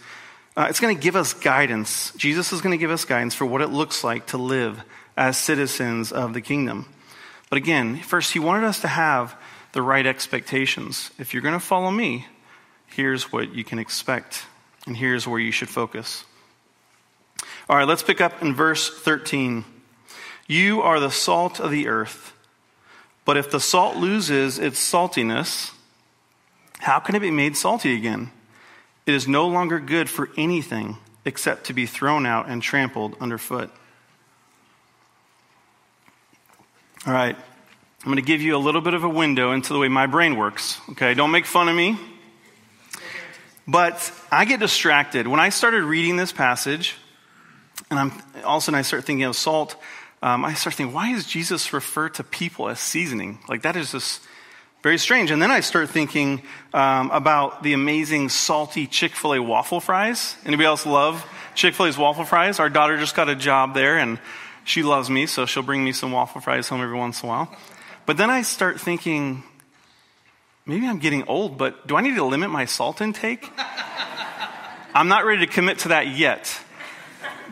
uh, 0.57 0.67
it's 0.69 0.81
going 0.81 0.97
to 0.97 1.01
give 1.01 1.15
us 1.15 1.35
guidance. 1.35 2.13
Jesus 2.17 2.53
is 2.53 2.61
going 2.61 2.73
to 2.73 2.79
give 2.79 2.91
us 2.91 3.05
guidance 3.05 3.33
for 3.33 3.47
what 3.47 3.63
it 3.63 3.69
looks 3.69 4.03
like 4.03 4.27
to 4.29 4.39
live 4.39 4.83
as 5.17 5.39
citizens 5.39 6.11
of 6.11 6.35
the 6.35 6.41
kingdom. 6.41 6.87
But 7.49 7.59
again, 7.59 7.97
first, 7.99 8.33
he 8.33 8.41
wanted 8.41 8.65
us 8.65 8.81
to 8.81 8.89
have 8.89 9.37
the 9.73 9.83
right 9.83 10.05
expectations. 10.05 11.13
If 11.17 11.33
you're 11.33 11.45
going 11.45 11.55
to 11.55 11.61
follow 11.61 11.93
me, 11.93 12.27
here's 12.89 13.33
what 13.33 13.55
you 13.55 13.63
can 13.63 13.79
expect, 13.79 14.45
and 14.85 14.97
here's 14.97 15.29
where 15.29 15.39
you 15.39 15.53
should 15.53 15.69
focus. 15.69 16.25
All 17.69 17.77
right, 17.77 17.87
let's 17.87 18.03
pick 18.03 18.21
up 18.21 18.43
in 18.43 18.53
verse 18.53 18.91
13. 18.91 19.65
You 20.49 20.83
are 20.83 20.99
the 20.99 21.13
salt 21.13 21.61
of 21.61 21.71
the 21.71 21.87
earth. 21.87 22.33
But 23.25 23.37
if 23.37 23.51
the 23.51 23.61
salt 23.61 23.97
loses 23.97 24.59
its 24.59 24.81
saltiness, 24.81 25.73
how 26.79 26.99
can 27.01 27.15
it 27.15 27.21
be 27.21 27.31
made 27.31 27.57
salty 27.57 27.95
again? 27.95 28.31
It 29.07 29.15
is 29.15 29.29
no 29.29 29.47
longer 29.49 29.79
good 29.79 30.09
for 30.09 30.31
anything 30.37 30.97
except 31.25 31.65
to 31.67 31.73
be 31.73 31.87
thrown 31.87 32.27
out 32.27 32.49
and 32.49 32.63
trampled 32.63 33.17
underfoot. 33.21 33.71
All 37.07 37.13
right, 37.13 37.37
I'm 37.37 38.05
going 38.05 38.17
to 38.17 38.23
give 38.23 38.41
you 38.41 38.57
a 38.57 38.59
little 38.59 38.81
bit 38.81 38.95
of 38.95 39.05
a 39.05 39.09
window 39.09 39.53
into 39.53 39.73
the 39.73 39.79
way 39.79 39.89
my 39.89 40.07
brain 40.07 40.37
works. 40.37 40.81
Okay, 40.91 41.15
don't 41.15 41.31
make 41.31 41.47
fun 41.47 41.69
of 41.69 41.77
me. 41.77 41.99
But 43.67 44.13
I 44.33 44.45
get 44.45 44.61
distracted. 44.61 45.29
When 45.29 45.41
I 45.41 45.51
started 45.51 45.85
reading 45.85 46.17
this 46.17 46.33
passage, 46.33 46.97
and 47.91 47.99
I'm, 47.99 48.13
all 48.45 48.57
of 48.57 48.63
a 48.63 48.65
sudden 48.65 48.79
I 48.79 48.83
start 48.83 49.05
thinking 49.05 49.25
of 49.25 49.37
salt, 49.37 49.77
um, 50.23 50.45
I 50.45 50.55
start 50.55 50.75
thinking, 50.75 50.95
why 50.95 51.13
does 51.13 51.27
Jesus 51.27 51.73
refer 51.73 52.09
to 52.11 52.25
people 52.25 52.69
as 52.69 52.79
seasoning? 52.79 53.39
Like, 53.49 53.63
that 53.63 53.77
is 53.77 53.93
just 53.93 54.23
very 54.83 54.99
strange. 54.99 55.31
And 55.31 55.41
then 55.41 55.51
I 55.51 55.61
start 55.61 55.89
thinking 55.91 56.43
um, 56.75 57.11
about 57.11 57.63
the 57.63 57.73
amazing 57.73 58.29
salty 58.29 58.87
Chick 58.87 59.13
fil 59.13 59.35
A 59.35 59.43
waffle 59.43 59.81
fries. 59.81 60.37
Anybody 60.45 60.67
else 60.67 60.85
love 60.85 61.25
Chick 61.55 61.75
fil 61.75 61.87
A's 61.87 61.97
waffle 61.97 62.25
fries? 62.25 62.61
Our 62.61 62.69
daughter 62.69 62.99
just 62.99 63.17
got 63.17 63.29
a 63.29 63.35
job 63.35 63.75
there, 63.75 63.99
and 63.99 64.19
she 64.65 64.83
loves 64.83 65.09
me, 65.09 65.27
so 65.27 65.47
she'll 65.47 65.63
bring 65.63 65.85
me 65.85 65.93
some 65.93 66.13
waffle 66.13 66.41
fries 66.41 66.69
home 66.69 66.83
every 66.83 66.97
once 66.97 67.23
in 67.23 67.29
a 67.29 67.31
while. 67.31 67.57
But 68.05 68.17
then 68.17 68.29
I 68.29 68.43
start 68.43 68.81
thinking, 68.81 69.43
maybe 70.67 70.87
I'm 70.87 70.99
getting 70.99 71.27
old, 71.29 71.57
but 71.57 71.87
do 71.87 71.97
I 71.97 72.03
need 72.03 72.17
to 72.17 72.25
limit 72.25 72.51
my 72.51 72.67
salt 72.67 73.01
intake? 73.01 73.51
I'm 74.95 75.09
not 75.09 75.25
ready 75.25 75.47
to 75.47 75.53
commit 75.53 75.81
to 75.81 75.89
that 75.89 76.09
yet. 76.09 76.59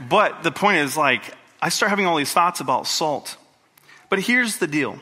But 0.08 0.42
the 0.42 0.52
point 0.52 0.78
is, 0.78 0.96
like, 0.96 1.22
I 1.60 1.70
start 1.70 1.90
having 1.90 2.06
all 2.06 2.16
these 2.16 2.32
thoughts 2.32 2.60
about 2.60 2.86
salt. 2.86 3.36
But 4.08 4.20
here's 4.20 4.58
the 4.58 4.66
deal 4.66 4.98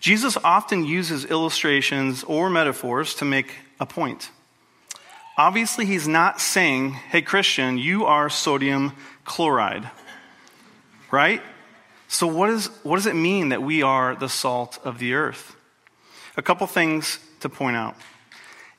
Jesus 0.00 0.36
often 0.42 0.84
uses 0.84 1.24
illustrations 1.24 2.24
or 2.24 2.50
metaphors 2.50 3.14
to 3.16 3.24
make 3.24 3.54
a 3.78 3.86
point. 3.86 4.30
Obviously, 5.36 5.86
he's 5.86 6.06
not 6.06 6.40
saying, 6.40 6.90
hey, 6.92 7.22
Christian, 7.22 7.78
you 7.78 8.04
are 8.04 8.28
sodium 8.28 8.92
chloride, 9.24 9.88
right? 11.10 11.40
So, 12.08 12.26
what, 12.26 12.50
is, 12.50 12.66
what 12.82 12.96
does 12.96 13.06
it 13.06 13.14
mean 13.14 13.50
that 13.50 13.62
we 13.62 13.82
are 13.82 14.14
the 14.14 14.28
salt 14.28 14.78
of 14.84 14.98
the 14.98 15.14
earth? 15.14 15.56
A 16.36 16.42
couple 16.42 16.66
things 16.66 17.18
to 17.40 17.48
point 17.48 17.76
out. 17.76 17.96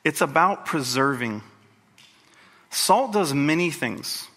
It's 0.04 0.20
about 0.20 0.66
preserving. 0.66 1.42
Salt 2.70 3.12
does 3.12 3.32
many 3.32 3.70
things. 3.70 4.28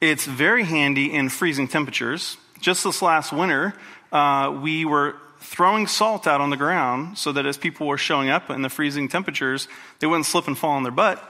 It's 0.00 0.24
very 0.24 0.64
handy 0.64 1.12
in 1.12 1.28
freezing 1.28 1.68
temperatures. 1.68 2.38
Just 2.58 2.84
this 2.84 3.02
last 3.02 3.34
winter, 3.34 3.74
uh, 4.10 4.58
we 4.62 4.86
were 4.86 5.16
throwing 5.40 5.86
salt 5.86 6.26
out 6.26 6.40
on 6.40 6.48
the 6.48 6.56
ground 6.56 7.18
so 7.18 7.32
that 7.32 7.44
as 7.44 7.58
people 7.58 7.86
were 7.86 7.98
showing 7.98 8.30
up 8.30 8.48
in 8.48 8.62
the 8.62 8.70
freezing 8.70 9.08
temperatures, 9.08 9.68
they 9.98 10.06
wouldn't 10.06 10.24
slip 10.24 10.46
and 10.46 10.56
fall 10.56 10.70
on 10.70 10.84
their 10.84 10.92
butt. 10.92 11.22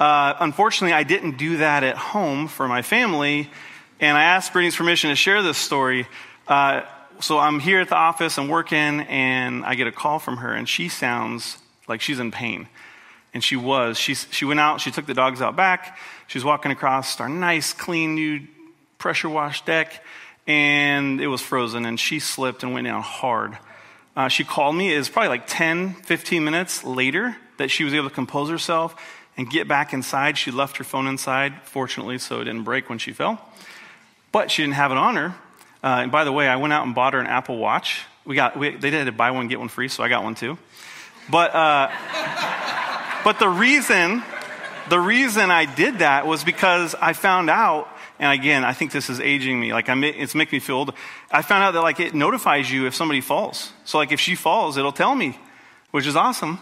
Uh, 0.00 0.32
unfortunately, 0.40 0.94
I 0.94 1.02
didn't 1.02 1.36
do 1.36 1.58
that 1.58 1.84
at 1.84 1.98
home 1.98 2.48
for 2.48 2.66
my 2.68 2.80
family, 2.80 3.50
and 4.00 4.16
I 4.16 4.22
asked 4.22 4.54
Brittany's 4.54 4.76
permission 4.76 5.10
to 5.10 5.16
share 5.16 5.42
this 5.42 5.58
story. 5.58 6.06
Uh, 6.46 6.82
so 7.20 7.38
I'm 7.38 7.60
here 7.60 7.80
at 7.80 7.90
the 7.90 7.96
office, 7.96 8.38
I'm 8.38 8.48
working, 8.48 9.00
and 9.00 9.62
I 9.66 9.74
get 9.74 9.86
a 9.86 9.92
call 9.92 10.18
from 10.18 10.38
her, 10.38 10.54
and 10.54 10.66
she 10.66 10.88
sounds 10.88 11.58
like 11.86 12.00
she's 12.00 12.18
in 12.18 12.30
pain. 12.30 12.66
And 13.38 13.44
she 13.44 13.54
was. 13.54 13.96
She, 13.96 14.16
she 14.16 14.44
went 14.44 14.58
out, 14.58 14.80
she 14.80 14.90
took 14.90 15.06
the 15.06 15.14
dogs 15.14 15.40
out 15.40 15.54
back. 15.54 15.96
She 16.26 16.38
was 16.38 16.44
walking 16.44 16.72
across 16.72 17.20
our 17.20 17.28
nice, 17.28 17.72
clean, 17.72 18.16
new 18.16 18.40
pressure 18.98 19.28
wash 19.28 19.64
deck, 19.64 20.04
and 20.48 21.20
it 21.20 21.28
was 21.28 21.40
frozen, 21.40 21.86
and 21.86 22.00
she 22.00 22.18
slipped 22.18 22.64
and 22.64 22.74
went 22.74 22.88
down 22.88 23.00
hard. 23.00 23.56
Uh, 24.16 24.26
she 24.26 24.42
called 24.42 24.74
me. 24.74 24.92
It 24.92 24.98
was 24.98 25.08
probably 25.08 25.28
like 25.28 25.46
10, 25.46 25.94
15 25.94 26.42
minutes 26.42 26.82
later 26.82 27.36
that 27.58 27.70
she 27.70 27.84
was 27.84 27.94
able 27.94 28.08
to 28.08 28.14
compose 28.16 28.50
herself 28.50 28.96
and 29.36 29.48
get 29.48 29.68
back 29.68 29.92
inside. 29.92 30.36
She 30.36 30.50
left 30.50 30.78
her 30.78 30.84
phone 30.84 31.06
inside, 31.06 31.62
fortunately, 31.62 32.18
so 32.18 32.40
it 32.40 32.46
didn't 32.46 32.64
break 32.64 32.88
when 32.88 32.98
she 32.98 33.12
fell. 33.12 33.40
But 34.32 34.50
she 34.50 34.64
didn't 34.64 34.74
have 34.74 34.90
it 34.90 34.98
on 34.98 35.14
her. 35.14 35.36
Uh, 35.84 36.00
and 36.02 36.10
by 36.10 36.24
the 36.24 36.32
way, 36.32 36.48
I 36.48 36.56
went 36.56 36.72
out 36.72 36.84
and 36.84 36.92
bought 36.92 37.12
her 37.12 37.20
an 37.20 37.28
Apple 37.28 37.56
Watch. 37.56 38.04
We 38.24 38.34
got, 38.34 38.58
we, 38.58 38.74
they 38.74 38.90
did 38.90 39.16
buy 39.16 39.30
one, 39.30 39.46
get 39.46 39.60
one 39.60 39.68
free, 39.68 39.86
so 39.86 40.02
I 40.02 40.08
got 40.08 40.24
one 40.24 40.34
too. 40.34 40.58
But, 41.30 41.54
uh, 41.54 41.88
but 43.24 43.38
the 43.38 43.48
reason, 43.48 44.22
the 44.88 45.00
reason 45.00 45.50
I 45.50 45.64
did 45.64 46.00
that 46.00 46.26
was 46.26 46.44
because 46.44 46.94
I 46.94 47.12
found 47.12 47.50
out, 47.50 47.88
and 48.18 48.32
again, 48.32 48.64
I 48.64 48.72
think 48.72 48.92
this 48.92 49.10
is 49.10 49.20
aging 49.20 49.58
me. 49.58 49.72
Like, 49.72 49.88
I'm, 49.88 50.02
it's 50.04 50.34
making 50.34 50.56
me 50.56 50.60
feel 50.60 50.76
old. 50.76 50.94
I 51.30 51.42
found 51.42 51.64
out 51.64 51.72
that 51.72 51.82
like 51.82 52.00
it 52.00 52.14
notifies 52.14 52.70
you 52.70 52.86
if 52.86 52.94
somebody 52.94 53.20
falls. 53.20 53.72
So 53.84 53.98
like 53.98 54.12
if 54.12 54.20
she 54.20 54.34
falls, 54.34 54.76
it'll 54.76 54.92
tell 54.92 55.14
me, 55.14 55.38
which 55.90 56.06
is 56.06 56.16
awesome. 56.16 56.58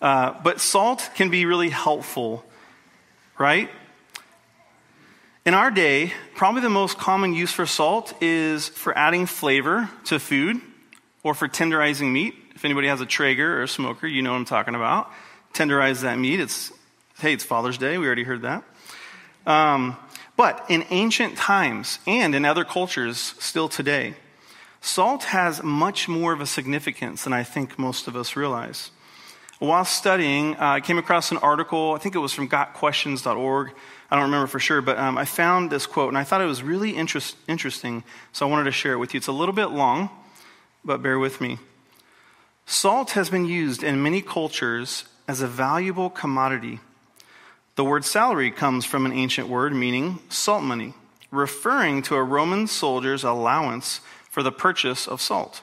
Uh, 0.00 0.34
but 0.42 0.60
salt 0.60 1.10
can 1.14 1.30
be 1.30 1.44
really 1.44 1.68
helpful, 1.68 2.44
right? 3.38 3.68
In 5.44 5.54
our 5.54 5.70
day, 5.70 6.12
probably 6.34 6.60
the 6.60 6.70
most 6.70 6.98
common 6.98 7.34
use 7.34 7.50
for 7.50 7.66
salt 7.66 8.14
is 8.22 8.68
for 8.68 8.96
adding 8.96 9.26
flavor 9.26 9.90
to 10.04 10.18
food 10.18 10.60
or 11.22 11.34
for 11.34 11.48
tenderizing 11.48 12.12
meat. 12.12 12.34
If 12.60 12.66
anybody 12.66 12.88
has 12.88 13.00
a 13.00 13.06
Traeger 13.06 13.58
or 13.58 13.62
a 13.62 13.68
smoker, 13.68 14.06
you 14.06 14.20
know 14.20 14.32
what 14.32 14.36
I'm 14.36 14.44
talking 14.44 14.74
about. 14.74 15.10
Tenderize 15.54 16.02
that 16.02 16.18
meat. 16.18 16.40
It's, 16.40 16.70
hey, 17.18 17.32
it's 17.32 17.42
Father's 17.42 17.78
Day. 17.78 17.96
We 17.96 18.04
already 18.04 18.24
heard 18.24 18.42
that. 18.42 18.64
Um, 19.46 19.96
but 20.36 20.66
in 20.68 20.84
ancient 20.90 21.38
times 21.38 22.00
and 22.06 22.34
in 22.34 22.44
other 22.44 22.64
cultures 22.64 23.34
still 23.38 23.70
today, 23.70 24.12
salt 24.82 25.24
has 25.24 25.62
much 25.62 26.06
more 26.06 26.34
of 26.34 26.42
a 26.42 26.46
significance 26.46 27.24
than 27.24 27.32
I 27.32 27.44
think 27.44 27.78
most 27.78 28.06
of 28.06 28.14
us 28.14 28.36
realize. 28.36 28.90
While 29.58 29.86
studying, 29.86 30.54
uh, 30.56 30.58
I 30.60 30.80
came 30.80 30.98
across 30.98 31.30
an 31.30 31.38
article, 31.38 31.94
I 31.94 31.98
think 31.98 32.14
it 32.14 32.18
was 32.18 32.34
from 32.34 32.46
gotquestions.org. 32.46 33.72
I 34.10 34.16
don't 34.16 34.24
remember 34.26 34.48
for 34.48 34.60
sure, 34.60 34.82
but 34.82 34.98
um, 34.98 35.16
I 35.16 35.24
found 35.24 35.70
this 35.70 35.86
quote 35.86 36.10
and 36.10 36.18
I 36.18 36.24
thought 36.24 36.42
it 36.42 36.44
was 36.44 36.62
really 36.62 36.90
interest, 36.90 37.38
interesting, 37.48 38.04
so 38.34 38.46
I 38.46 38.50
wanted 38.50 38.64
to 38.64 38.72
share 38.72 38.92
it 38.92 38.98
with 38.98 39.14
you. 39.14 39.18
It's 39.18 39.28
a 39.28 39.32
little 39.32 39.54
bit 39.54 39.68
long, 39.68 40.10
but 40.84 41.02
bear 41.02 41.18
with 41.18 41.40
me. 41.40 41.58
Salt 42.66 43.12
has 43.12 43.30
been 43.30 43.46
used 43.46 43.82
in 43.82 44.02
many 44.02 44.22
cultures 44.22 45.04
as 45.26 45.40
a 45.40 45.46
valuable 45.46 46.10
commodity. 46.10 46.80
The 47.76 47.84
word 47.84 48.04
salary 48.04 48.50
comes 48.50 48.84
from 48.84 49.06
an 49.06 49.12
ancient 49.12 49.48
word 49.48 49.72
meaning 49.72 50.18
salt 50.28 50.62
money, 50.62 50.94
referring 51.30 52.02
to 52.02 52.16
a 52.16 52.22
Roman 52.22 52.66
soldier's 52.66 53.24
allowance 53.24 54.00
for 54.30 54.42
the 54.42 54.52
purchase 54.52 55.06
of 55.08 55.20
salt. 55.20 55.62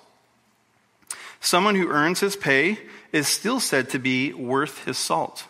Someone 1.39 1.75
who 1.75 1.89
earns 1.89 2.19
his 2.19 2.35
pay 2.35 2.79
is 3.11 3.27
still 3.27 3.59
said 3.59 3.89
to 3.89 3.99
be 3.99 4.33
worth 4.33 4.85
his 4.85 4.97
salt. 4.97 5.45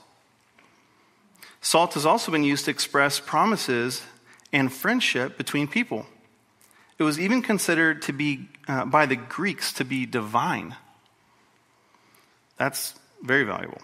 Salt 1.62 1.96
has 1.96 2.06
also 2.06 2.32
been 2.32 2.44
used 2.44 2.66
to 2.66 2.72
express 2.72 3.20
promises 3.20 4.04
and 4.54 4.72
friendship 4.72 5.38
between 5.38 5.68
people. 5.68 6.06
It 6.98 7.04
was 7.04 7.20
even 7.20 7.42
considered 7.42 8.01
to 8.04 8.13
be, 8.13 8.50
uh, 8.68 8.86
by 8.86 9.06
the 9.06 9.16
Greeks, 9.16 9.74
to 9.74 9.86
be 9.86 10.06
divine. 10.06 10.75
That's 12.58 12.94
very 13.22 13.44
valuable. 13.44 13.82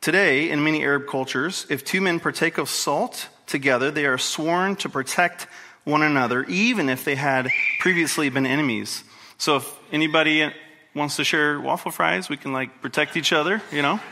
Today, 0.00 0.50
in 0.50 0.64
many 0.64 0.82
Arab 0.82 1.06
cultures, 1.06 1.66
if 1.70 1.84
two 1.84 2.00
men 2.00 2.20
partake 2.20 2.58
of 2.58 2.68
salt 2.68 3.28
together, 3.46 3.90
they 3.90 4.04
are 4.06 4.18
sworn 4.18 4.76
to 4.76 4.88
protect 4.88 5.46
one 5.84 6.02
another, 6.02 6.44
even 6.44 6.88
if 6.88 7.04
they 7.04 7.14
had 7.14 7.48
previously 7.80 8.28
been 8.28 8.46
enemies. 8.46 9.04
So 9.38 9.56
if 9.56 9.78
anybody 9.92 10.52
wants 10.94 11.16
to 11.16 11.24
share 11.24 11.60
waffle 11.60 11.90
fries, 11.90 12.28
we 12.28 12.36
can 12.36 12.52
like 12.52 12.80
protect 12.80 13.16
each 13.16 13.32
other, 13.32 13.62
you 13.70 13.82
know? 13.82 14.00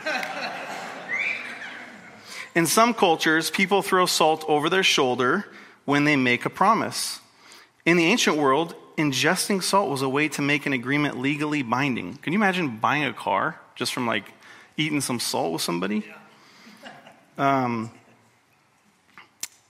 In 2.53 2.65
some 2.65 2.93
cultures, 2.93 3.49
people 3.49 3.81
throw 3.81 4.05
salt 4.05 4.43
over 4.47 4.69
their 4.69 4.83
shoulder 4.83 5.45
when 5.85 6.03
they 6.03 6.17
make 6.17 6.45
a 6.45 6.49
promise. 6.49 7.19
In 7.85 7.97
the 7.97 8.05
ancient 8.05 8.37
world, 8.37 8.75
ingesting 8.97 9.63
salt 9.63 9.89
was 9.89 10.01
a 10.01 10.09
way 10.09 10.27
to 10.29 10.41
make 10.41 10.65
an 10.65 10.73
agreement 10.73 11.19
legally 11.19 11.61
binding. 11.63 12.15
Can 12.17 12.33
you 12.33 12.39
imagine 12.39 12.77
buying 12.77 13.05
a 13.05 13.13
car 13.13 13.59
just 13.75 13.93
from 13.93 14.07
like 14.07 14.25
eating 14.77 15.01
some 15.01 15.19
salt 15.19 15.53
with 15.53 15.61
somebody? 15.61 16.05
Um, 17.37 17.91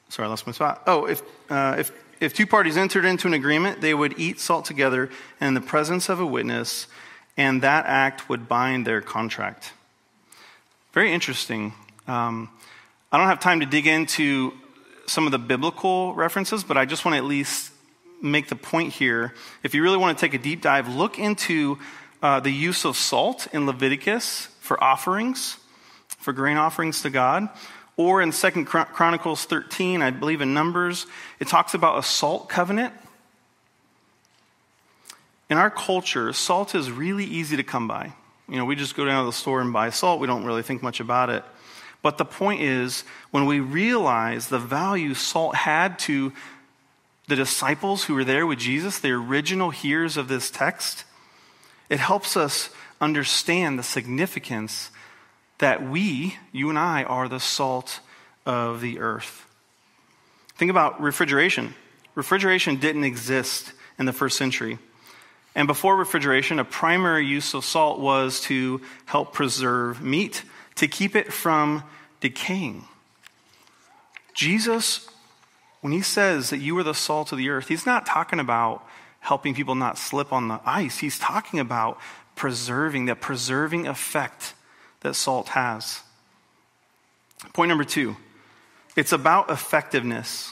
sorry, 0.10 0.28
I 0.28 0.30
lost 0.30 0.46
my 0.46 0.54
spot. 0.54 0.84
Oh, 0.88 1.06
if, 1.06 1.22
uh, 1.50 1.76
if, 1.80 1.92
if 2.20 2.34
two 2.34 2.46
parties 2.46 2.78
entered 2.78 3.06
into 3.06 3.28
an 3.28 3.34
agreement, 3.34 3.82
they 3.82 3.94
would 3.94 4.20
eat 4.20 4.40
salt 4.40 4.66
together 4.66 5.10
in 5.40 5.54
the 5.54 5.62
presence 5.62 6.10
of 6.10 6.20
a 6.20 6.26
witness, 6.26 6.88
and 7.38 7.62
that 7.62 7.86
act 7.86 8.30
would 8.30 8.48
bind 8.48 8.86
their 8.86 9.02
contract. 9.02 9.74
Very 10.94 11.14
interesting. 11.14 11.74
Um, 12.08 12.50
I 13.12 13.18
don't 13.18 13.28
have 13.28 13.40
time 13.40 13.62
to 13.62 13.66
dig 13.66 13.88
into 13.88 14.54
some 15.06 15.26
of 15.26 15.32
the 15.32 15.40
biblical 15.40 16.14
references, 16.14 16.64
but 16.64 16.78
I 16.78 16.86
just 16.86 17.06
want 17.06 17.14
to 17.14 17.18
at 17.18 17.26
least 17.26 17.71
make 18.22 18.48
the 18.48 18.56
point 18.56 18.94
here. 18.94 19.34
If 19.64 19.74
you 19.74 19.84
really 19.84 19.98
want 19.98 20.18
to 20.18 20.26
take 20.26 20.34
a 20.34 20.42
deep 20.42 20.62
dive, 20.62 20.88
look 20.88 21.20
into 21.20 21.80
uh, 22.22 22.40
the 22.40 22.52
use 22.52 22.86
of 22.86 22.96
salt 22.96 23.48
in 23.54 23.66
Leviticus 23.66 24.48
for 24.60 24.82
offerings, 24.84 25.58
for 26.08 26.34
grain 26.34 26.58
offerings 26.58 27.02
to 27.02 27.10
God, 27.10 27.50
Or 27.98 28.22
in 28.22 28.32
Second 28.32 28.66
Chronicles 28.66 29.46
13, 29.46 30.02
I 30.02 30.12
believe 30.12 30.42
in 30.42 30.54
Numbers, 30.54 31.06
it 31.40 31.48
talks 31.48 31.74
about 31.74 32.00
a 32.00 32.04
salt 32.04 32.48
covenant. 32.50 32.94
In 35.50 35.58
our 35.58 35.70
culture, 35.70 36.32
salt 36.32 36.74
is 36.74 36.90
really 36.90 37.26
easy 37.26 37.58
to 37.58 37.64
come 37.64 37.88
by. 37.88 38.14
You 38.48 38.58
know, 38.58 38.66
we 38.66 38.76
just 38.76 38.96
go 38.96 39.06
down 39.06 39.24
to 39.24 39.26
the 39.26 39.34
store 39.34 39.62
and 39.62 39.74
buy 39.74 39.90
salt. 39.90 40.20
We 40.20 40.28
don't 40.28 40.46
really 40.46 40.64
think 40.64 40.82
much 40.82 41.00
about 41.00 41.30
it. 41.30 41.44
But 42.02 42.18
the 42.18 42.26
point 42.26 42.62
is, 42.62 43.04
when 43.32 43.46
we 43.46 43.60
realize 43.60 44.48
the 44.48 44.60
value 44.60 45.14
salt 45.14 45.56
had 45.56 46.00
to 46.00 46.34
the 47.28 47.36
disciples 47.36 48.06
who 48.06 48.14
were 48.14 48.24
there 48.24 48.46
with 48.46 48.60
Jesus, 48.60 49.00
the 49.00 49.12
original 49.12 49.70
hearers 49.70 50.18
of 50.18 50.28
this 50.28 50.52
text, 50.52 51.06
it 51.90 52.00
helps 52.00 52.36
us 52.36 52.70
understand 53.00 53.78
the 53.78 53.84
significance 53.84 54.92
that 55.60 55.88
we, 55.88 56.38
you 56.52 56.70
and 56.70 56.80
I, 56.80 57.04
are 57.04 57.28
the 57.28 57.40
salt 57.40 58.00
of 58.46 58.82
the 58.82 59.00
earth. 59.00 59.46
Think 60.56 60.72
about 60.72 61.02
refrigeration. 61.02 61.74
Refrigeration 62.16 62.78
didn't 62.78 63.04
exist 63.04 63.74
in 63.98 64.06
the 64.06 64.14
first 64.14 64.38
century. 64.38 64.80
And 65.56 65.68
before 65.68 65.98
refrigeration, 65.98 66.60
a 66.60 66.66
primary 66.66 67.26
use 67.26 67.54
of 67.54 67.66
salt 67.66 68.00
was 68.00 68.42
to 68.42 68.82
help 69.06 69.34
preserve 69.34 70.02
meat, 70.02 70.44
to 70.76 70.88
keep 70.88 71.16
it 71.16 71.34
from 71.34 71.84
decaying. 72.22 72.86
Jesus, 74.34 75.10
when 75.82 75.94
he 75.94 76.02
says 76.02 76.52
that 76.52 76.60
you 76.60 76.78
are 76.78 76.84
the 76.84 76.94
salt 76.94 77.32
of 77.32 77.38
the 77.38 77.50
earth, 77.50 77.68
he's 77.68 77.86
not 77.86 78.06
talking 78.06 78.40
about 78.40 78.86
helping 79.20 79.54
people 79.54 79.76
not 79.76 79.98
slip 79.98 80.32
on 80.32 80.48
the 80.48 80.60
ice. 80.66 81.00
He's 81.00 81.20
talking 81.20 81.60
about 81.60 82.00
preserving, 82.36 83.06
that 83.06 83.22
preserving 83.22 83.88
effect 83.88 84.54
that 85.02 85.16
salt 85.16 85.50
has. 85.50 86.02
Point 87.54 87.70
number 87.70 87.84
two 87.84 88.16
it's 88.96 89.12
about 89.12 89.50
effectiveness. 89.50 90.52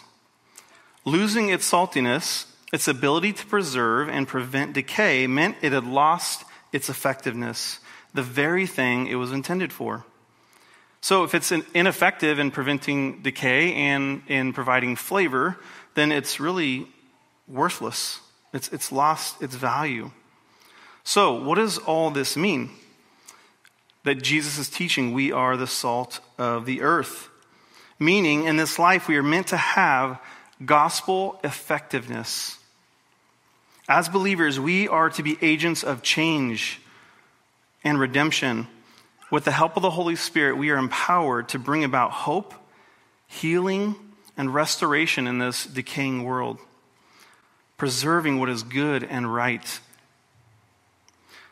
Losing 1.05 1.49
its 1.49 1.69
saltiness, 1.69 2.45
its 2.71 2.87
ability 2.87 3.33
to 3.33 3.45
preserve 3.45 4.09
and 4.09 4.27
prevent 4.27 4.73
decay, 4.73 5.27
meant 5.27 5.57
it 5.61 5.71
had 5.71 5.85
lost 5.85 6.45
its 6.71 6.89
effectiveness, 6.89 7.79
the 8.13 8.21
very 8.21 8.67
thing 8.67 9.07
it 9.07 9.15
was 9.15 9.31
intended 9.31 9.73
for. 9.73 10.05
So, 11.01 11.23
if 11.23 11.33
it's 11.33 11.51
ineffective 11.51 12.39
in 12.39 12.51
preventing 12.51 13.21
decay 13.21 13.73
and 13.73 14.21
in 14.27 14.51
providing 14.51 14.95
flavor, 14.95 15.57
then 15.95 16.11
it's 16.11 16.39
really 16.39 16.87
worthless. 17.47 18.19
It's, 18.53 18.67
it's 18.69 18.91
lost 18.91 19.41
its 19.41 19.55
value. 19.55 20.11
So, 21.03 21.41
what 21.41 21.55
does 21.55 21.77
all 21.77 22.11
this 22.11 22.35
mean? 22.35 22.71
That 24.03 24.21
Jesus 24.21 24.57
is 24.57 24.69
teaching 24.69 25.13
we 25.13 25.31
are 25.31 25.55
the 25.55 25.67
salt 25.67 26.19
of 26.37 26.65
the 26.65 26.81
earth. 26.81 27.29
Meaning, 27.97 28.45
in 28.45 28.57
this 28.57 28.77
life, 28.77 29.07
we 29.07 29.17
are 29.17 29.23
meant 29.23 29.47
to 29.47 29.57
have 29.57 30.21
gospel 30.65 31.39
effectiveness. 31.43 32.57
As 33.87 34.07
believers, 34.07 34.59
we 34.59 34.87
are 34.87 35.09
to 35.11 35.23
be 35.23 35.37
agents 35.41 35.83
of 35.83 36.03
change 36.03 36.79
and 37.83 37.99
redemption. 37.99 38.67
With 39.31 39.45
the 39.45 39.51
help 39.51 39.75
of 39.75 39.83
the 39.83 39.91
Holy 39.91 40.15
Spirit, 40.15 40.57
we 40.57 40.71
are 40.71 40.77
empowered 40.77 41.49
to 41.49 41.59
bring 41.59 41.83
about 41.83 42.11
hope, 42.11 42.53
healing, 43.27 43.95
and 44.35 44.53
restoration 44.53 45.27
in 45.27 45.37
this 45.37 45.65
decaying 45.65 46.23
world, 46.23 46.57
preserving 47.77 48.39
what 48.39 48.49
is 48.49 48.63
good 48.63 49.03
and 49.03 49.31
right. 49.31 49.79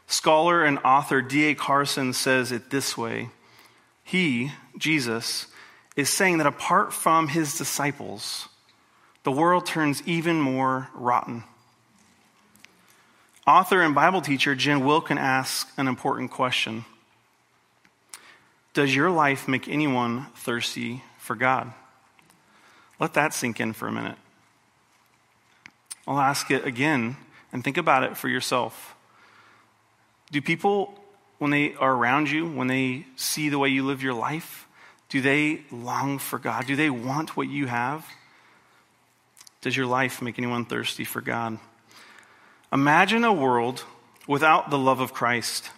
Scholar 0.07 0.63
and 0.63 0.79
author 0.79 1.21
D.A. 1.21 1.53
Carson 1.53 2.13
says 2.13 2.51
it 2.51 2.69
this 2.71 2.97
way 2.97 3.29
He, 4.03 4.51
Jesus, 4.77 5.47
is 5.95 6.09
saying 6.09 6.39
that 6.39 6.47
apart 6.47 6.93
from 6.93 7.27
his 7.27 7.57
disciples, 7.57 8.47
the 9.23 9.31
world 9.31 9.65
turns 9.65 10.01
even 10.07 10.39
more 10.39 10.89
rotten. 10.95 11.43
Author 13.45 13.81
and 13.81 13.93
Bible 13.93 14.21
teacher 14.21 14.55
Jen 14.55 14.83
Wilkin 14.83 15.17
asks 15.17 15.71
an 15.77 15.87
important 15.87 16.31
question 16.31 16.85
Does 18.77 18.93
your 18.93 19.09
life 19.09 19.47
make 19.47 19.67
anyone 19.67 20.27
thirsty 20.35 21.01
for 21.17 21.35
God? 21.35 21.73
Let 22.99 23.15
that 23.15 23.33
sink 23.33 23.59
in 23.59 23.73
for 23.73 23.87
a 23.87 23.91
minute. 23.91 24.19
I'll 26.07 26.19
ask 26.19 26.51
it 26.51 26.63
again 26.63 27.17
and 27.51 27.63
think 27.63 27.77
about 27.77 28.03
it 28.03 28.15
for 28.15 28.29
yourself. 28.29 28.95
Do 30.31 30.43
people, 30.43 30.93
when 31.39 31.49
they 31.49 31.73
are 31.73 31.91
around 31.91 32.29
you, 32.29 32.47
when 32.47 32.67
they 32.67 33.07
see 33.15 33.49
the 33.49 33.57
way 33.57 33.69
you 33.69 33.83
live 33.83 34.03
your 34.03 34.13
life, 34.13 34.67
do 35.09 35.21
they 35.21 35.63
long 35.71 36.19
for 36.19 36.37
God? 36.37 36.67
Do 36.67 36.75
they 36.75 36.91
want 36.91 37.35
what 37.35 37.49
you 37.49 37.65
have? 37.65 38.05
Does 39.61 39.75
your 39.75 39.87
life 39.87 40.21
make 40.21 40.37
anyone 40.37 40.65
thirsty 40.65 41.03
for 41.03 41.21
God? 41.21 41.57
Imagine 42.71 43.23
a 43.23 43.33
world 43.33 43.85
without 44.27 44.69
the 44.69 44.77
love 44.77 44.99
of 44.99 45.15
Christ. 45.15 45.71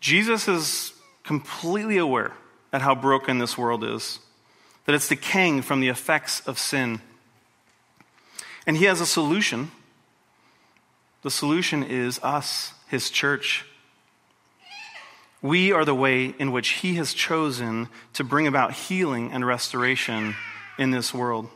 Jesus 0.00 0.48
is 0.48 0.91
completely 1.24 1.98
aware 1.98 2.32
at 2.72 2.82
how 2.82 2.94
broken 2.94 3.38
this 3.38 3.56
world 3.56 3.84
is, 3.84 4.18
that 4.86 4.94
it's 4.94 5.08
decaying 5.08 5.62
from 5.62 5.80
the 5.80 5.88
effects 5.88 6.40
of 6.46 6.58
sin. 6.58 7.00
And 8.66 8.76
he 8.76 8.84
has 8.84 9.00
a 9.00 9.06
solution. 9.06 9.70
The 11.22 11.30
solution 11.30 11.82
is 11.82 12.18
us, 12.22 12.72
his 12.88 13.10
church. 13.10 13.64
We 15.42 15.72
are 15.72 15.84
the 15.84 15.94
way 15.94 16.26
in 16.38 16.52
which 16.52 16.68
He 16.68 16.94
has 16.94 17.12
chosen 17.12 17.88
to 18.12 18.22
bring 18.22 18.46
about 18.46 18.72
healing 18.72 19.32
and 19.32 19.44
restoration 19.44 20.36
in 20.78 20.92
this 20.92 21.12
world. 21.12 21.48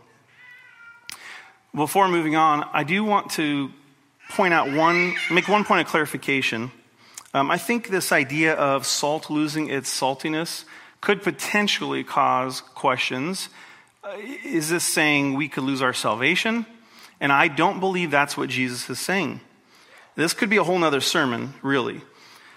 Before 1.73 2.09
moving 2.09 2.35
on, 2.35 2.69
I 2.73 2.83
do 2.83 3.05
want 3.05 3.31
to 3.33 3.71
point 4.31 4.53
out 4.53 4.73
one, 4.73 5.15
make 5.31 5.47
one 5.47 5.65
point 5.65 5.83
of 5.83 5.87
clarification. 5.87 6.73
Um, 7.37 7.51
I 7.51 7.59
think 7.59 7.89
this 7.89 8.13
idea 8.13 8.55
of 8.55 8.87
salt 8.87 9.29
losing 9.29 9.69
its 9.69 9.91
saltiness 9.91 10.65
could 11.03 11.23
potentially 11.23 12.03
cause 12.03 12.63
questions. 12.63 13.51
Uh, 14.03 14.17
is 14.43 14.71
this 14.71 14.85
saying 14.85 15.35
we 15.35 15.47
could 15.47 15.65
lose 15.65 15.83
our 15.83 15.93
salvation? 15.93 16.65
And 17.21 17.31
I 17.31 17.49
don't 17.49 17.79
believe 17.79 18.11
that's 18.11 18.39
what 18.39 18.49
Jesus 18.49 18.89
is 18.89 18.99
saying. 18.99 19.43
This 20.15 20.33
could 20.33 20.49
be 20.49 20.57
a 20.57 20.65
whole 20.65 20.83
other 20.83 21.03
sermon, 21.03 21.53
really. 21.61 22.01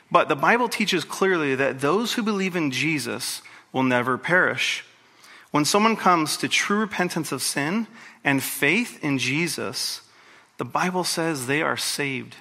But 0.10 0.30
the 0.30 0.38
Bible 0.38 0.70
teaches 0.70 1.04
clearly 1.04 1.56
that 1.56 1.82
those 1.82 2.14
who 2.14 2.24
believe 2.24 2.56
in 2.56 2.72
Jesus 2.72 3.42
will 3.74 3.84
never 3.84 4.18
perish. 4.18 4.86
When 5.52 5.66
someone 5.66 5.98
comes 5.98 6.38
to 6.38 6.48
true 6.48 6.80
repentance 6.80 7.34
of 7.34 7.42
sin 7.42 7.88
and 8.24 8.42
faith 8.42 9.04
in 9.04 9.18
Jesus, 9.18 10.04
the 10.56 10.64
Bible 10.64 11.04
says 11.04 11.48
they 11.48 11.62
are 11.62 11.76
saved. 11.76 12.38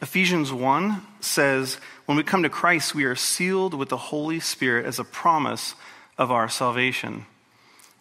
Ephesians 0.00 0.52
1 0.52 1.02
says, 1.20 1.78
when 2.06 2.16
we 2.16 2.22
come 2.22 2.42
to 2.42 2.48
Christ, 2.48 2.94
we 2.94 3.04
are 3.04 3.16
sealed 3.16 3.74
with 3.74 3.88
the 3.88 3.96
Holy 3.96 4.40
Spirit 4.40 4.86
as 4.86 4.98
a 4.98 5.04
promise 5.04 5.74
of 6.16 6.30
our 6.30 6.48
salvation. 6.48 7.26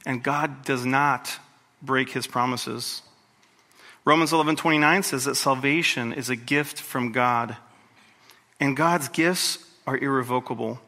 And 0.06 0.24
God 0.24 0.64
does 0.64 0.86
not 0.86 1.40
break 1.82 2.12
his 2.12 2.28
promises. 2.28 3.02
Romans 4.06 4.32
11:29 4.32 5.04
says 5.04 5.26
that 5.26 5.36
salvation 5.36 6.14
is 6.14 6.30
a 6.30 6.36
gift 6.36 6.80
from 6.80 7.12
God 7.12 7.58
and 8.60 8.76
God's 8.76 9.10
gifts 9.10 9.60
are 9.86 9.98
irrevocable. 9.98 10.80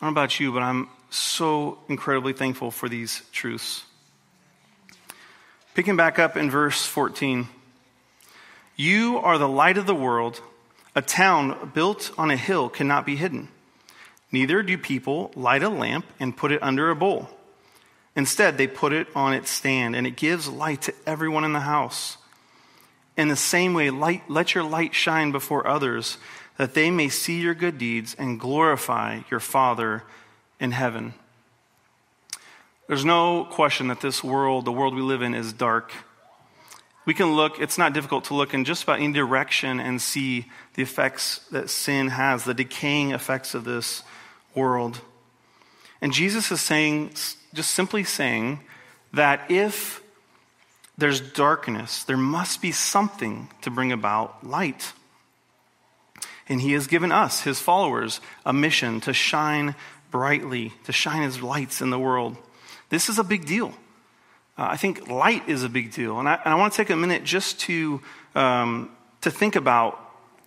I 0.00 0.06
don't 0.06 0.14
know 0.14 0.20
about 0.20 0.40
you, 0.40 0.52
but 0.52 0.62
I'm 0.62 0.88
so 1.10 1.78
incredibly 1.88 2.32
thankful 2.32 2.70
for 2.70 2.88
these 2.88 3.22
truths. 3.32 3.84
Picking 5.74 5.96
back 5.96 6.18
up 6.18 6.36
in 6.36 6.50
verse 6.50 6.84
14 6.86 7.48
You 8.76 9.18
are 9.18 9.38
the 9.38 9.48
light 9.48 9.78
of 9.78 9.86
the 9.86 9.94
world. 9.94 10.40
A 10.94 11.02
town 11.02 11.70
built 11.74 12.10
on 12.18 12.30
a 12.30 12.36
hill 12.36 12.68
cannot 12.68 13.06
be 13.06 13.16
hidden. 13.16 13.48
Neither 14.30 14.62
do 14.62 14.78
people 14.78 15.30
light 15.34 15.62
a 15.62 15.68
lamp 15.68 16.06
and 16.18 16.36
put 16.36 16.52
it 16.52 16.62
under 16.62 16.90
a 16.90 16.96
bowl. 16.96 17.28
Instead, 18.14 18.58
they 18.58 18.66
put 18.66 18.92
it 18.92 19.06
on 19.14 19.32
its 19.32 19.50
stand, 19.50 19.96
and 19.96 20.06
it 20.06 20.16
gives 20.16 20.48
light 20.48 20.82
to 20.82 20.94
everyone 21.06 21.44
in 21.44 21.52
the 21.52 21.60
house. 21.60 22.18
In 23.16 23.28
the 23.28 23.36
same 23.36 23.74
way, 23.74 23.90
light, 23.90 24.22
let 24.28 24.54
your 24.54 24.64
light 24.64 24.94
shine 24.94 25.32
before 25.32 25.66
others 25.66 26.18
that 26.56 26.74
they 26.74 26.90
may 26.90 27.08
see 27.08 27.40
your 27.40 27.54
good 27.54 27.78
deeds 27.78 28.14
and 28.18 28.40
glorify 28.40 29.20
your 29.30 29.40
Father 29.40 30.02
in 30.60 30.72
heaven. 30.72 31.14
There's 32.86 33.04
no 33.04 33.44
question 33.44 33.88
that 33.88 34.00
this 34.00 34.22
world, 34.22 34.64
the 34.64 34.72
world 34.72 34.94
we 34.94 35.02
live 35.02 35.22
in, 35.22 35.34
is 35.34 35.52
dark. 35.52 35.92
We 37.04 37.14
can 37.14 37.34
look, 37.34 37.60
it's 37.60 37.78
not 37.78 37.92
difficult 37.92 38.24
to 38.26 38.34
look 38.34 38.54
in 38.54 38.64
just 38.64 38.84
about 38.84 39.00
any 39.00 39.12
direction 39.12 39.80
and 39.80 40.00
see 40.00 40.46
the 40.74 40.82
effects 40.82 41.40
that 41.50 41.68
sin 41.68 42.08
has, 42.08 42.44
the 42.44 42.54
decaying 42.54 43.10
effects 43.10 43.54
of 43.54 43.64
this 43.64 44.02
world. 44.54 45.00
And 46.00 46.12
Jesus 46.12 46.52
is 46.52 46.60
saying, 46.60 47.10
just 47.54 47.72
simply 47.72 48.04
saying, 48.04 48.60
that 49.12 49.50
if 49.50 50.02
there's 50.96 51.20
darkness, 51.20 52.04
there 52.04 52.16
must 52.16 52.62
be 52.62 52.72
something 52.72 53.48
to 53.62 53.70
bring 53.70 53.92
about 53.92 54.46
light. 54.46 54.92
And 56.48 56.60
he 56.60 56.72
has 56.72 56.86
given 56.86 57.10
us, 57.10 57.42
his 57.42 57.60
followers, 57.60 58.20
a 58.44 58.52
mission 58.52 59.00
to 59.02 59.12
shine 59.12 59.74
brightly, 60.10 60.72
to 60.84 60.92
shine 60.92 61.22
as 61.22 61.42
lights 61.42 61.80
in 61.80 61.90
the 61.90 61.98
world. 61.98 62.36
This 62.90 63.08
is 63.08 63.18
a 63.18 63.24
big 63.24 63.46
deal. 63.46 63.72
Uh, 64.58 64.68
I 64.70 64.76
think 64.76 65.08
light 65.08 65.48
is 65.48 65.62
a 65.62 65.68
big 65.68 65.92
deal. 65.92 66.18
And 66.18 66.28
I, 66.28 66.34
and 66.44 66.52
I 66.52 66.56
want 66.56 66.72
to 66.72 66.76
take 66.76 66.90
a 66.90 66.96
minute 66.96 67.24
just 67.24 67.60
to, 67.60 68.00
um, 68.34 68.90
to 69.22 69.30
think 69.30 69.56
about 69.56 69.98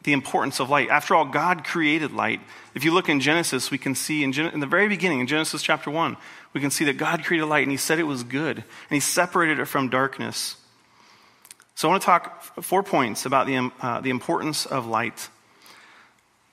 the 0.04 0.14
importance 0.14 0.60
of 0.60 0.70
light. 0.70 0.90
After 0.90 1.16
all, 1.16 1.26
God 1.26 1.64
created 1.64 2.14
light. 2.14 2.40
If 2.76 2.84
you 2.84 2.94
look 2.94 3.10
in 3.10 3.20
Genesis, 3.20 3.72
we 3.72 3.80
can 3.80 3.96
see 3.96 4.24
in, 4.24 4.32
Gen- 4.32 4.54
in 4.54 4.60
the 4.60 4.68
very 4.68 4.88
beginning, 4.88 5.20
in 5.20 5.28
Genesis 5.28 5.64
chapter 5.64 5.90
1, 5.90 6.16
we 6.54 6.62
can 6.62 6.70
see 6.70 6.86
that 6.86 6.98
God 6.98 7.24
created 7.24 7.48
light 7.48 7.64
and 7.64 7.72
He 7.72 7.78
said 7.78 8.00
it 8.00 8.04
was 8.04 8.24
good, 8.24 8.58
and 8.58 8.66
He 8.92 9.00
separated 9.00 9.60
it 9.60 9.66
from 9.66 9.90
darkness. 9.90 10.58
So 11.74 11.90
I 11.90 11.92
want 11.92 12.04
to 12.04 12.06
talk 12.06 12.64
four 12.64 12.84
points 12.84 13.26
about 13.26 13.48
the, 13.48 13.72
uh, 13.82 14.00
the 14.02 14.12
importance 14.12 14.66
of 14.66 14.86
light. 14.86 15.28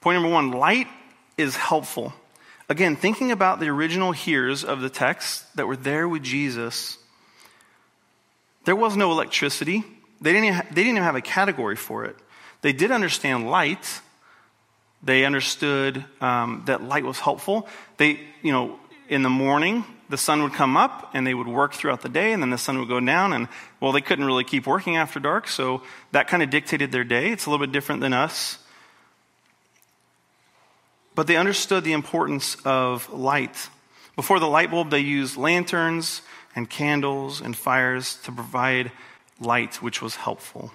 Point 0.01 0.17
number 0.17 0.33
one 0.33 0.51
light 0.51 0.89
is 1.37 1.55
helpful. 1.55 2.13
Again, 2.69 2.97
thinking 2.97 3.31
about 3.31 3.61
the 3.61 3.69
original 3.69 4.13
hearers 4.13 4.65
of 4.65 4.81
the 4.81 4.91
text 4.91 5.57
that 5.57 5.67
were 5.67 5.77
there 5.77 6.09
with 6.09 6.23
Jesus, 6.23 6.97
there 8.65 8.77
was 8.77 8.97
no 8.97 9.11
electricity. 9.11 9.85
They 10.21 10.33
didn't, 10.33 10.69
they 10.71 10.83
didn't 10.83 10.97
even 10.97 11.03
have 11.03 11.17
a 11.17 11.21
category 11.21 11.77
for 11.77 12.05
it. 12.05 12.17
They 12.61 12.73
did 12.73 12.91
understand 12.91 13.51
light. 13.51 14.01
They 15.03 15.25
understood 15.25 16.05
um, 16.21 16.63
that 16.67 16.83
light 16.83 17.05
was 17.05 17.19
helpful. 17.19 17.67
They, 17.97 18.21
you 18.43 18.53
know, 18.53 18.79
in 19.09 19.23
the 19.23 19.31
morning, 19.31 19.85
the 20.09 20.17
sun 20.17 20.43
would 20.43 20.53
come 20.53 20.77
up 20.77 21.11
and 21.13 21.27
they 21.27 21.35
would 21.35 21.49
work 21.49 21.75
throughout 21.75 22.03
the 22.03 22.09
day, 22.09 22.33
and 22.33 22.43
then 22.43 22.51
the 22.51 22.59
sun 22.59 22.79
would 22.79 22.89
go 22.89 23.01
down. 23.01 23.33
And, 23.33 23.49
well, 23.81 23.91
they 23.91 24.01
couldn't 24.01 24.25
really 24.25 24.45
keep 24.45 24.67
working 24.67 24.97
after 24.97 25.19
dark, 25.19 25.49
so 25.49 25.83
that 26.13 26.29
kind 26.29 26.43
of 26.43 26.51
dictated 26.51 26.93
their 26.93 27.05
day. 27.05 27.31
It's 27.31 27.47
a 27.47 27.51
little 27.51 27.67
bit 27.67 27.73
different 27.73 28.01
than 28.01 28.13
us. 28.13 28.59
But 31.15 31.27
they 31.27 31.37
understood 31.37 31.83
the 31.83 31.93
importance 31.93 32.57
of 32.65 33.13
light. 33.13 33.69
Before 34.15 34.39
the 34.39 34.47
light 34.47 34.71
bulb, 34.71 34.91
they 34.91 35.01
used 35.01 35.37
lanterns 35.37 36.23
and 36.55 36.69
candles 36.69 37.41
and 37.41 37.57
fires 37.57 38.17
to 38.25 38.33
provide 38.33 38.93
light, 39.41 39.83
which 39.83 40.03
was 40.03 40.17
helpful. 40.17 40.73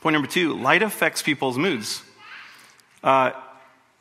Point 0.00 0.14
number 0.14 0.28
two 0.28 0.54
light 0.54 0.82
affects 0.82 1.22
people's 1.22 1.58
moods. 1.58 2.02
Uh, 3.02 3.32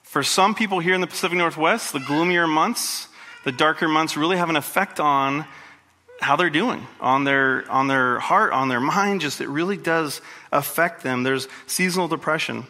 for 0.03 0.23
some 0.23 0.55
people 0.55 0.79
here 0.79 0.93
in 0.93 1.01
the 1.01 1.07
Pacific 1.07 1.37
Northwest, 1.37 1.93
the 1.93 1.99
gloomier 1.99 2.47
months, 2.47 3.07
the 3.43 3.51
darker 3.51 3.87
months 3.87 4.17
really 4.17 4.37
have 4.37 4.49
an 4.49 4.55
effect 4.55 4.99
on 4.99 5.45
how 6.19 6.35
they're 6.35 6.49
doing, 6.49 6.85
on 6.99 7.23
their, 7.23 7.69
on 7.69 7.87
their 7.87 8.19
heart, 8.19 8.51
on 8.51 8.69
their 8.69 8.79
mind. 8.79 9.21
Just 9.21 9.41
it 9.41 9.49
really 9.49 9.77
does 9.77 10.21
affect 10.51 11.03
them. 11.03 11.23
There's 11.23 11.47
seasonal 11.67 12.07
depression. 12.07 12.65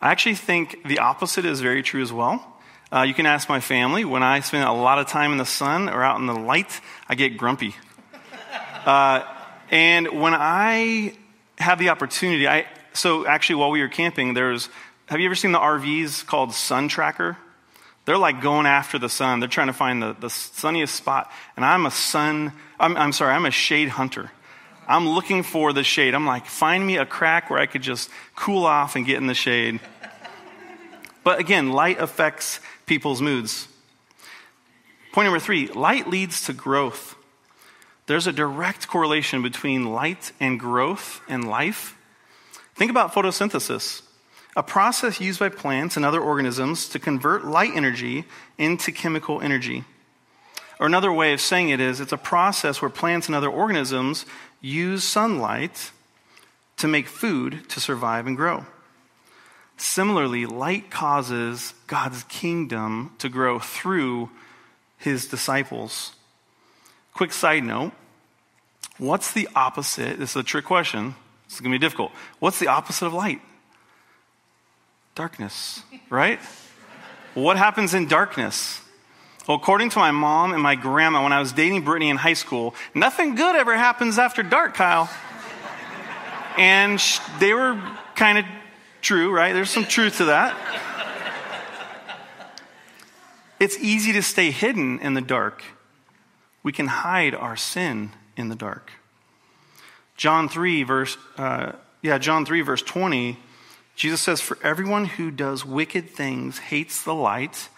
I 0.00 0.10
actually 0.10 0.34
think 0.34 0.82
the 0.84 0.98
opposite 0.98 1.44
is 1.44 1.60
very 1.60 1.82
true 1.82 2.02
as 2.02 2.12
well. 2.12 2.51
Uh, 2.92 3.02
you 3.02 3.14
can 3.14 3.24
ask 3.24 3.48
my 3.48 3.60
family. 3.60 4.04
When 4.04 4.22
I 4.22 4.40
spend 4.40 4.64
a 4.64 4.72
lot 4.72 4.98
of 4.98 5.06
time 5.06 5.32
in 5.32 5.38
the 5.38 5.46
sun 5.46 5.88
or 5.88 6.02
out 6.02 6.20
in 6.20 6.26
the 6.26 6.34
light, 6.34 6.78
I 7.08 7.14
get 7.14 7.38
grumpy. 7.38 7.74
Uh, 8.84 9.24
and 9.70 10.20
when 10.20 10.34
I 10.34 11.14
have 11.56 11.78
the 11.78 11.88
opportunity, 11.88 12.46
I 12.46 12.66
so 12.92 13.26
actually 13.26 13.56
while 13.56 13.70
we 13.70 13.80
were 13.80 13.88
camping, 13.88 14.34
there's 14.34 14.68
have 15.06 15.20
you 15.20 15.26
ever 15.26 15.34
seen 15.34 15.52
the 15.52 15.58
RVs 15.58 16.26
called 16.26 16.52
Sun 16.52 16.88
Tracker? 16.88 17.38
They're 18.04 18.18
like 18.18 18.42
going 18.42 18.66
after 18.66 18.98
the 18.98 19.08
sun. 19.08 19.40
They're 19.40 19.48
trying 19.48 19.68
to 19.68 19.72
find 19.72 20.02
the, 20.02 20.14
the 20.18 20.28
sunniest 20.28 20.94
spot. 20.94 21.30
And 21.56 21.64
I'm 21.64 21.86
a 21.86 21.90
sun, 21.90 22.52
I'm, 22.78 22.96
I'm 22.96 23.12
sorry, 23.12 23.32
I'm 23.32 23.46
a 23.46 23.50
shade 23.50 23.88
hunter. 23.88 24.30
I'm 24.86 25.08
looking 25.08 25.44
for 25.44 25.72
the 25.72 25.84
shade. 25.84 26.14
I'm 26.14 26.26
like, 26.26 26.46
find 26.46 26.84
me 26.84 26.96
a 26.98 27.06
crack 27.06 27.48
where 27.48 27.58
I 27.58 27.66
could 27.66 27.82
just 27.82 28.10
cool 28.34 28.66
off 28.66 28.96
and 28.96 29.06
get 29.06 29.16
in 29.16 29.28
the 29.28 29.34
shade. 29.34 29.80
But 31.24 31.38
again, 31.38 31.70
light 31.70 32.00
affects 32.00 32.58
people's 32.86 33.22
moods. 33.22 33.68
Point 35.12 35.26
number 35.26 35.40
three 35.40 35.68
light 35.68 36.08
leads 36.08 36.46
to 36.46 36.52
growth. 36.52 37.16
There's 38.06 38.26
a 38.26 38.32
direct 38.32 38.88
correlation 38.88 39.42
between 39.42 39.92
light 39.92 40.32
and 40.40 40.58
growth 40.58 41.20
and 41.28 41.48
life. 41.48 41.96
Think 42.74 42.90
about 42.90 43.12
photosynthesis 43.12 44.02
a 44.54 44.62
process 44.62 45.20
used 45.20 45.40
by 45.40 45.48
plants 45.48 45.96
and 45.96 46.04
other 46.04 46.20
organisms 46.20 46.88
to 46.90 46.98
convert 46.98 47.44
light 47.44 47.70
energy 47.74 48.24
into 48.58 48.92
chemical 48.92 49.40
energy. 49.40 49.84
Or 50.78 50.86
another 50.86 51.12
way 51.12 51.32
of 51.32 51.40
saying 51.40 51.70
it 51.70 51.80
is 51.80 52.00
it's 52.00 52.12
a 52.12 52.18
process 52.18 52.82
where 52.82 52.90
plants 52.90 53.28
and 53.28 53.34
other 53.34 53.48
organisms 53.48 54.26
use 54.60 55.04
sunlight 55.04 55.90
to 56.76 56.88
make 56.88 57.06
food 57.06 57.68
to 57.70 57.80
survive 57.80 58.26
and 58.26 58.36
grow. 58.36 58.66
Similarly, 59.82 60.46
light 60.46 60.92
causes 60.92 61.74
God's 61.88 62.22
kingdom 62.28 63.10
to 63.18 63.28
grow 63.28 63.58
through 63.58 64.30
his 64.96 65.26
disciples. 65.26 66.12
Quick 67.14 67.32
side 67.32 67.64
note 67.64 67.90
what's 68.98 69.32
the 69.32 69.48
opposite? 69.56 70.20
This 70.20 70.30
is 70.30 70.36
a 70.36 70.44
trick 70.44 70.66
question. 70.66 71.16
This 71.46 71.56
is 71.56 71.60
going 71.60 71.72
to 71.72 71.78
be 71.80 71.84
difficult. 71.84 72.12
What's 72.38 72.60
the 72.60 72.68
opposite 72.68 73.06
of 73.06 73.12
light? 73.12 73.40
Darkness, 75.16 75.82
right? 76.08 76.38
what 77.34 77.56
happens 77.56 77.92
in 77.92 78.06
darkness? 78.06 78.80
Well, 79.48 79.56
according 79.56 79.90
to 79.90 79.98
my 79.98 80.12
mom 80.12 80.52
and 80.52 80.62
my 80.62 80.76
grandma, 80.76 81.24
when 81.24 81.32
I 81.32 81.40
was 81.40 81.50
dating 81.50 81.82
Brittany 81.82 82.08
in 82.08 82.18
high 82.18 82.34
school, 82.34 82.76
nothing 82.94 83.34
good 83.34 83.56
ever 83.56 83.76
happens 83.76 84.16
after 84.16 84.44
dark, 84.44 84.74
Kyle. 84.74 85.10
and 86.56 87.02
they 87.40 87.52
were 87.52 87.82
kind 88.14 88.38
of 88.38 88.44
true, 89.02 89.30
right? 89.30 89.52
There's 89.52 89.70
some 89.70 89.84
truth 89.84 90.16
to 90.18 90.26
that. 90.26 90.56
It's 93.60 93.78
easy 93.78 94.12
to 94.14 94.22
stay 94.22 94.50
hidden 94.50 94.98
in 95.00 95.14
the 95.14 95.20
dark. 95.20 95.62
We 96.62 96.72
can 96.72 96.86
hide 96.86 97.34
our 97.34 97.56
sin 97.56 98.12
in 98.36 98.48
the 98.48 98.56
dark. 98.56 98.90
John 100.16 100.48
3, 100.48 100.82
verse, 100.82 101.16
uh, 101.36 101.72
yeah, 102.00 102.18
John 102.18 102.46
3, 102.46 102.62
verse 102.62 102.82
20 102.82 103.38
Jesus 103.94 104.20
says, 104.20 104.40
For 104.40 104.58
everyone 104.62 105.04
who 105.04 105.30
does 105.30 105.64
wicked 105.64 106.10
things 106.10 106.58
hates 106.58 107.02
the 107.02 107.14
light 107.14 107.68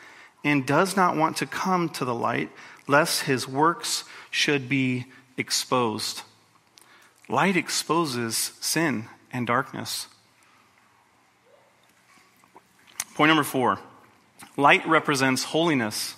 and 0.43 0.67
does 0.67 0.97
not 0.97 1.17
want 1.17 1.37
to 1.39 1.47
come 1.47 1.89
to 1.91 2.05
the 2.05 2.15
light, 2.15 2.51
lest 2.87 3.23
his 3.23 3.49
works 3.49 4.05
should 4.31 4.69
be 4.69 5.07
exposed. 5.37 6.23
Light 7.29 7.57
exposes 7.57 8.53
sin 8.61 9.07
and 9.33 9.47
darkness. 9.47 10.07
Point 13.15 13.29
number 13.29 13.45
four 13.45 13.79
light 14.57 14.87
represents 14.87 15.45
holiness. 15.45 16.17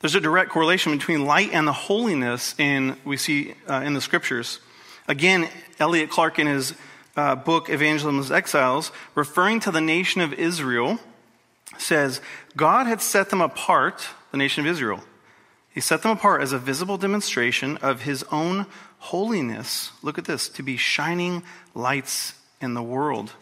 There's 0.00 0.14
a 0.14 0.20
direct 0.20 0.50
correlation 0.50 0.92
between 0.92 1.24
light 1.24 1.50
and 1.52 1.66
the 1.66 1.72
holiness 1.72 2.54
in 2.58 2.96
we 3.04 3.16
see 3.16 3.54
uh, 3.68 3.82
in 3.84 3.94
the 3.94 4.00
scriptures. 4.00 4.60
Again, 5.08 5.48
Elliot 5.78 6.10
Clark 6.10 6.38
in 6.38 6.46
his 6.46 6.74
uh, 7.16 7.36
book, 7.36 7.70
Evangelism 7.70 8.18
as 8.20 8.30
Exiles, 8.30 8.92
referring 9.14 9.60
to 9.60 9.70
the 9.70 9.80
nation 9.80 10.20
of 10.20 10.32
Israel, 10.34 10.98
says, 11.78 12.20
God 12.56 12.86
had 12.86 13.00
set 13.00 13.30
them 13.30 13.40
apart, 13.40 14.06
the 14.30 14.36
nation 14.36 14.64
of 14.64 14.70
Israel. 14.70 15.00
He 15.70 15.80
set 15.80 16.02
them 16.02 16.12
apart 16.12 16.42
as 16.42 16.52
a 16.52 16.58
visible 16.58 16.96
demonstration 16.96 17.78
of 17.78 18.02
his 18.02 18.24
own 18.30 18.66
holiness. 18.98 19.90
Look 20.02 20.18
at 20.18 20.24
this 20.24 20.48
to 20.50 20.62
be 20.62 20.76
shining 20.76 21.42
lights 21.74 22.34
in 22.60 22.74
the 22.74 22.82
world. 22.82 23.32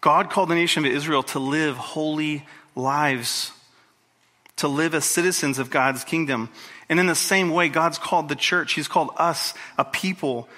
God 0.00 0.30
called 0.30 0.48
the 0.48 0.54
nation 0.54 0.84
of 0.84 0.92
Israel 0.92 1.22
to 1.24 1.38
live 1.38 1.76
holy 1.76 2.46
lives, 2.74 3.52
to 4.56 4.68
live 4.68 4.94
as 4.94 5.04
citizens 5.04 5.58
of 5.58 5.70
God's 5.70 6.04
kingdom. 6.04 6.48
And 6.88 6.98
in 6.98 7.06
the 7.06 7.14
same 7.14 7.50
way, 7.50 7.68
God's 7.68 7.98
called 7.98 8.28
the 8.28 8.36
church, 8.36 8.72
He's 8.72 8.88
called 8.88 9.10
us 9.16 9.54
a 9.76 9.84
people 9.84 10.48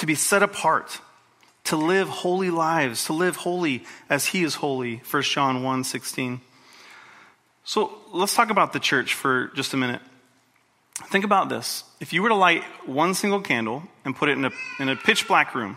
to 0.00 0.06
be 0.06 0.14
set 0.14 0.42
apart, 0.42 0.98
to 1.64 1.76
live 1.76 2.08
holy 2.08 2.50
lives, 2.50 3.04
to 3.04 3.12
live 3.12 3.36
holy 3.36 3.84
as 4.08 4.26
he 4.26 4.42
is 4.42 4.54
holy, 4.54 5.02
1 5.10 5.22
John 5.24 5.62
1 5.62 5.84
16. 5.84 6.40
So 7.64 7.98
let's 8.10 8.34
talk 8.34 8.48
about 8.48 8.72
the 8.72 8.80
church 8.80 9.12
for 9.12 9.48
just 9.48 9.74
a 9.74 9.76
minute. 9.76 10.00
Think 11.08 11.26
about 11.26 11.50
this. 11.50 11.84
If 12.00 12.14
you 12.14 12.22
were 12.22 12.30
to 12.30 12.34
light 12.34 12.64
one 12.86 13.14
single 13.14 13.42
candle 13.42 13.82
and 14.04 14.16
put 14.16 14.30
it 14.30 14.38
in 14.38 14.46
a, 14.46 14.50
in 14.78 14.88
a 14.88 14.96
pitch 14.96 15.28
black 15.28 15.54
room, 15.54 15.76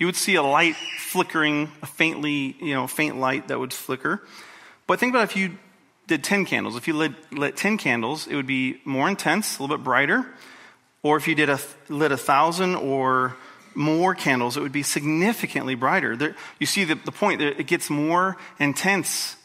you 0.00 0.06
would 0.06 0.16
see 0.16 0.34
a 0.34 0.42
light 0.42 0.74
flickering, 0.98 1.70
a 1.82 1.86
faintly, 1.86 2.56
you 2.58 2.74
know, 2.74 2.86
faint 2.88 3.20
light 3.20 3.48
that 3.48 3.60
would 3.60 3.72
flicker. 3.72 4.22
But 4.86 4.98
think 4.98 5.12
about 5.12 5.24
if 5.24 5.36
you 5.36 5.58
did 6.08 6.24
10 6.24 6.46
candles. 6.46 6.74
If 6.74 6.88
you 6.88 6.94
lit, 6.94 7.12
lit 7.32 7.56
10 7.56 7.76
candles, 7.76 8.26
it 8.26 8.34
would 8.34 8.46
be 8.46 8.80
more 8.84 9.08
intense, 9.08 9.58
a 9.58 9.62
little 9.62 9.76
bit 9.76 9.84
brighter. 9.84 10.26
Or 11.02 11.18
if 11.18 11.28
you 11.28 11.34
did 11.34 11.50
a, 11.50 11.60
lit 11.88 12.12
a 12.12 12.16
thousand 12.16 12.76
or 12.76 13.36
more 13.74 14.14
candles, 14.14 14.56
it 14.56 14.60
would 14.60 14.72
be 14.72 14.82
significantly 14.82 15.74
brighter. 15.74 16.16
There, 16.16 16.34
you 16.58 16.66
see 16.66 16.84
the, 16.84 16.94
the 16.94 17.12
point, 17.12 17.42
it 17.42 17.66
gets 17.66 17.90
more 17.90 18.38
intense. 18.58 19.36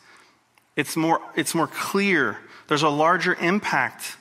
It's 0.78 0.96
more, 0.96 1.20
it's 1.36 1.54
more 1.54 1.68
clear. 1.68 2.38
There's 2.68 2.84
a 2.84 2.89
larger 2.89 3.36
impact. 3.36 4.18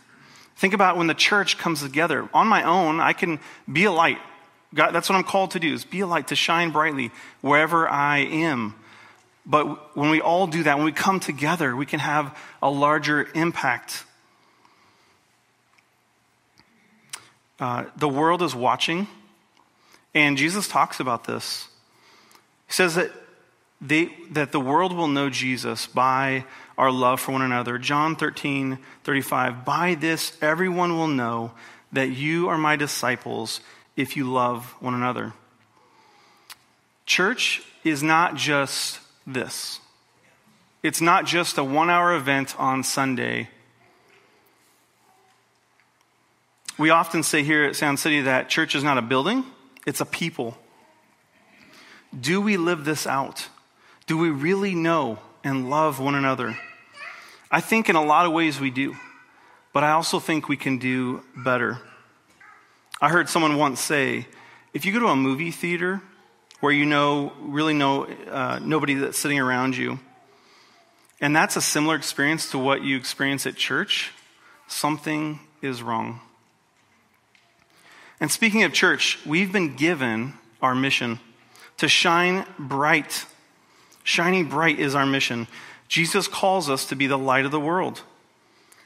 Think 0.57 0.75
about 0.75 0.97
when 0.97 1.07
the 1.07 1.15
church 1.15 1.59
comes 1.59 1.81
together. 1.81 2.29
On 2.35 2.49
my 2.49 2.65
own, 2.65 3.01
I 3.01 3.13
can 3.13 3.39
be 3.73 3.85
a 3.85 3.93
light. 3.93 4.19
God, 4.75 4.91
that's 4.91 5.09
what 5.09 5.15
I'm 5.17 5.25
called 5.25 5.53
to 5.53 5.61
do, 5.61 5.73
is 5.73 5.85
be 5.85 6.01
a 6.01 6.07
light, 6.07 6.29
to 6.29 6.37
shine 6.37 6.71
brightly 6.71 7.13
wherever 7.41 7.89
I 7.89 8.19
am. 8.19 8.75
But 9.47 9.97
when 9.97 10.11
we 10.11 10.21
all 10.21 10.47
do 10.47 10.65
that, 10.65 10.77
when 10.77 10.85
we 10.85 10.93
come 10.93 11.21
together, 11.21 11.77
we 11.77 11.87
can 11.87 12.01
have 12.01 12.37
a 12.63 12.71
larger 12.71 13.29
impact. 13.35 14.05
Uh, 17.61 17.85
the 17.97 18.09
world 18.09 18.43
is 18.43 18.55
watching, 18.55 19.07
and 20.13 20.37
Jesus 20.37 20.67
talks 20.67 20.99
about 20.99 21.25
this. 21.25 21.69
He 22.67 22.73
says 22.73 22.97
that, 22.97 23.13
they, 23.81 24.11
that 24.31 24.51
the 24.51 24.61
world 24.61 24.97
will 24.97 25.09
know 25.09 25.31
Jesus 25.31 25.87
by 25.87 26.45
our 26.77 26.91
love 26.91 27.21
for 27.21 27.33
one 27.33 27.43
another. 27.43 27.79
John 27.79 28.17
13, 28.17 28.79
35. 29.05 29.65
By 29.65 29.95
this, 29.95 30.37
everyone 30.43 30.97
will 30.97 31.07
know 31.07 31.53
that 31.93 32.09
you 32.09 32.49
are 32.49 32.59
my 32.59 32.77
disciples 32.77 33.61
if 33.97 34.17
you 34.17 34.31
love 34.31 34.75
one 34.81 34.95
another. 34.95 35.33
Church 37.07 37.63
is 37.85 38.03
not 38.03 38.35
just 38.35 38.99
this. 39.27 39.81
It's 40.83 41.01
not 41.01 41.27
just 41.27 41.59
a 41.59 41.65
one 41.65 41.91
hour 41.91 42.15
event 42.15 42.59
on 42.59 42.83
Sunday. 42.83 43.49
We 46.77 46.91
often 46.91 47.23
say 47.23 47.43
here 47.43 47.65
at 47.65 47.77
Sound 47.77 47.99
City 47.99 48.23
that 48.23 48.49
church 48.49 48.75
is 48.75 48.83
not 48.83 48.99
a 48.99 49.03
building, 49.03 49.45
it's 49.87 50.01
a 50.01 50.07
people. 50.07 50.59
Do 52.19 52.41
we 52.41 52.57
live 52.57 52.85
this 52.85 53.07
out? 53.07 53.49
Do 54.07 54.19
we 54.19 54.31
really 54.31 54.75
know 54.75 55.19
and 55.43 55.71
love 55.71 55.99
one 56.01 56.15
another? 56.15 56.57
I 57.51 57.61
think 57.61 57.89
in 57.89 57.97
a 57.97 58.05
lot 58.05 58.27
of 58.27 58.33
ways 58.33 58.61
we 58.61 58.71
do, 58.71 58.97
but 59.73 59.85
I 59.85 59.93
also 59.93 60.19
think 60.19 60.49
we 60.49 60.57
can 60.57 60.79
do 60.79 61.23
better. 61.37 61.79
I 63.01 63.09
heard 63.09 63.29
someone 63.29 63.57
once 63.57 63.81
say 63.81 64.27
if 64.73 64.85
you 64.85 64.93
go 64.93 65.01
to 65.01 65.07
a 65.07 65.17
movie 65.17 65.51
theater 65.51 66.03
where 66.61 66.73
you 66.73 66.87
know, 66.87 67.33
really 67.41 67.75
know 67.75 68.07
uh, 68.07 68.59
nobody 68.63 68.95
that's 68.95 69.19
sitting 69.19 69.39
around 69.39 69.77
you, 69.77 69.99
and 71.21 71.35
that's 71.35 71.57
a 71.57 71.61
similar 71.61 71.95
experience 71.97 72.51
to 72.51 72.59
what 72.59 72.83
you 72.83 72.97
experience 72.97 73.47
at 73.47 73.57
church, 73.57 74.13
something 74.67 75.41
is 75.63 75.83
wrong. 75.83 76.21
And 78.21 78.31
speaking 78.31 78.63
of 78.63 78.73
church, 78.73 79.19
we've 79.27 79.53
been 79.53 79.77
given 79.77 80.35
our 80.63 80.75
mission 80.75 81.21
to 81.77 81.89
shine 81.89 82.47
bright. 82.59 83.27
Shining 84.03 84.49
bright 84.49 84.79
is 84.79 84.95
our 84.95 85.07
mission. 85.07 85.47
Jesus 85.89 86.27
calls 86.27 86.71
us 86.71 86.87
to 86.87 86.97
be 86.97 87.07
the 87.07 87.19
light 87.19 87.45
of 87.45 87.51
the 87.51 87.61
world, 87.61 88.03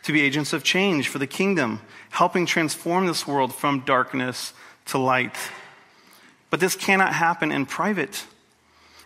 to 0.08 0.12
be 0.14 0.22
agents 0.22 0.54
of 0.54 0.64
change 0.64 1.06
for 1.06 1.18
the 1.18 1.26
kingdom, 1.26 1.82
helping 2.08 2.46
transform 2.46 3.06
this 3.06 3.26
world 3.26 3.54
from 3.54 3.80
darkness 3.80 4.54
to 4.86 4.96
light. 4.96 5.36
But 6.48 6.60
this 6.60 6.74
cannot 6.74 7.12
happen 7.12 7.52
in 7.52 7.66
private. 7.66 8.24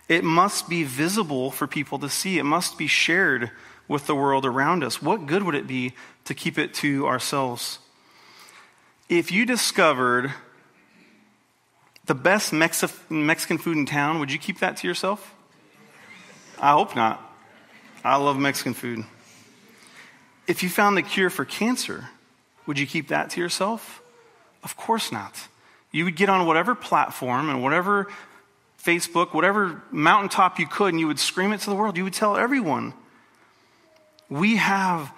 It 0.09 0.23
must 0.23 0.69
be 0.69 0.85
visible 0.85 1.51
for 1.51 1.67
people 1.67 1.99
to 1.99 2.09
see. 2.09 2.39
It 2.39 2.45
must 2.45 2.79
be 2.79 2.87
shared 2.87 3.51
with 3.89 4.07
the 4.07 4.15
world 4.15 4.47
around 4.47 4.85
us. 4.85 5.03
What 5.03 5.27
good 5.27 5.43
would 5.43 5.57
it 5.57 5.67
be 5.67 5.93
to 6.27 6.35
keep 6.35 6.57
it 6.57 6.73
to 6.75 7.05
ourselves? 7.09 7.81
If 9.09 9.33
you 9.33 9.45
discovered 9.45 10.33
the 12.05 12.15
best 12.15 12.53
Mexican 12.53 13.59
food 13.59 13.77
in 13.77 13.87
town, 13.87 14.21
would 14.21 14.31
you 14.31 14.39
keep 14.39 14.61
that 14.61 14.77
to 14.77 14.87
yourself? 14.87 15.35
I 16.61 16.71
hope 16.75 16.95
not. 16.95 17.21
I 18.05 18.15
love 18.19 18.39
Mexican 18.39 18.75
food. 18.75 19.05
If 20.47 20.63
you 20.63 20.69
found 20.69 20.97
the 20.97 21.03
cure 21.03 21.31
for 21.31 21.45
cancer, 21.45 22.09
would 22.67 22.79
you 22.79 22.87
keep 22.87 23.09
that 23.09 23.31
to 23.31 23.41
yourself? 23.41 24.03
Of 24.63 24.77
course 24.77 25.13
not. 25.13 25.49
You 25.91 26.05
would 26.05 26.17
get 26.17 26.29
on 26.29 26.47
whatever 26.47 26.75
platform 26.75 27.49
and 27.49 27.63
whatever 27.63 28.09
Facebook, 28.83 29.35
whatever 29.35 29.83
mountaintop 29.91 30.59
you 30.59 30.67
could, 30.67 30.89
and 30.89 31.01
you 31.01 31.07
would 31.07 31.19
scream 31.19 31.53
it 31.53 31.61
to 31.61 31.71
the 31.71 31.77
world. 31.77 31.97
You 31.97 32.05
would 32.05 32.13
tell 32.13 32.37
everyone. 32.37 32.95
We 34.29 34.57
have 34.57 35.13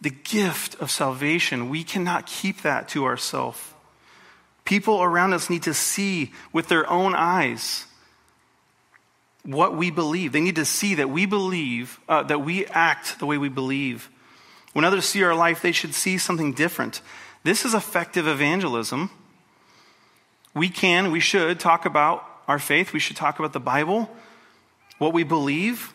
the 0.00 0.10
gift 0.10 0.76
of 0.80 0.90
salvation. 0.90 1.68
We 1.68 1.82
cannot 1.82 2.26
keep 2.26 2.62
that 2.62 2.88
to 2.90 3.04
ourselves. 3.04 3.58
People 4.64 5.02
around 5.02 5.32
us 5.32 5.48
need 5.48 5.62
to 5.64 5.74
see 5.74 6.32
with 6.52 6.68
their 6.68 6.88
own 6.90 7.14
eyes 7.14 7.86
what 9.42 9.76
we 9.76 9.90
believe. 9.90 10.32
They 10.32 10.40
need 10.40 10.56
to 10.56 10.64
see 10.64 10.96
that 10.96 11.08
we 11.08 11.24
believe, 11.24 11.98
uh, 12.08 12.24
that 12.24 12.40
we 12.40 12.66
act 12.66 13.18
the 13.18 13.26
way 13.26 13.38
we 13.38 13.48
believe. 13.48 14.10
When 14.76 14.84
others 14.84 15.06
see 15.06 15.22
our 15.22 15.34
life, 15.34 15.62
they 15.62 15.72
should 15.72 15.94
see 15.94 16.18
something 16.18 16.52
different. 16.52 17.00
This 17.44 17.64
is 17.64 17.72
effective 17.72 18.26
evangelism. 18.26 19.08
We 20.52 20.68
can, 20.68 21.10
we 21.10 21.18
should 21.18 21.58
talk 21.58 21.86
about 21.86 22.22
our 22.46 22.58
faith. 22.58 22.92
We 22.92 23.00
should 23.00 23.16
talk 23.16 23.38
about 23.38 23.54
the 23.54 23.58
Bible, 23.58 24.10
what 24.98 25.14
we 25.14 25.22
believe. 25.22 25.94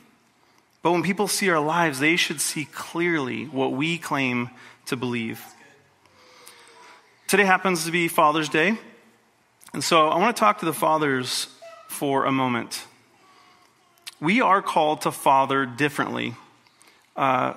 But 0.82 0.94
when 0.94 1.04
people 1.04 1.28
see 1.28 1.48
our 1.52 1.60
lives, 1.60 2.00
they 2.00 2.16
should 2.16 2.42
see 2.42 2.66
clearly 2.74 3.46
what 3.46 3.72
we 3.72 4.00
claim 4.00 4.50
to 4.88 4.96
believe. 4.98 5.46
Today 7.28 7.46
happens 7.46 7.86
to 7.86 7.92
be 7.92 8.08
Father's 8.08 8.50
Day. 8.50 8.80
And 9.74 9.84
so 9.84 10.08
I 10.08 10.18
want 10.18 10.36
to 10.36 10.40
talk 10.40 10.58
to 10.62 10.66
the 10.66 10.74
fathers 10.74 11.50
for 11.88 12.26
a 12.26 12.32
moment. 12.32 12.84
We 14.20 14.42
are 14.42 14.64
called 14.64 15.02
to 15.02 15.12
father 15.12 15.68
differently. 15.68 16.34
Uh, 17.16 17.54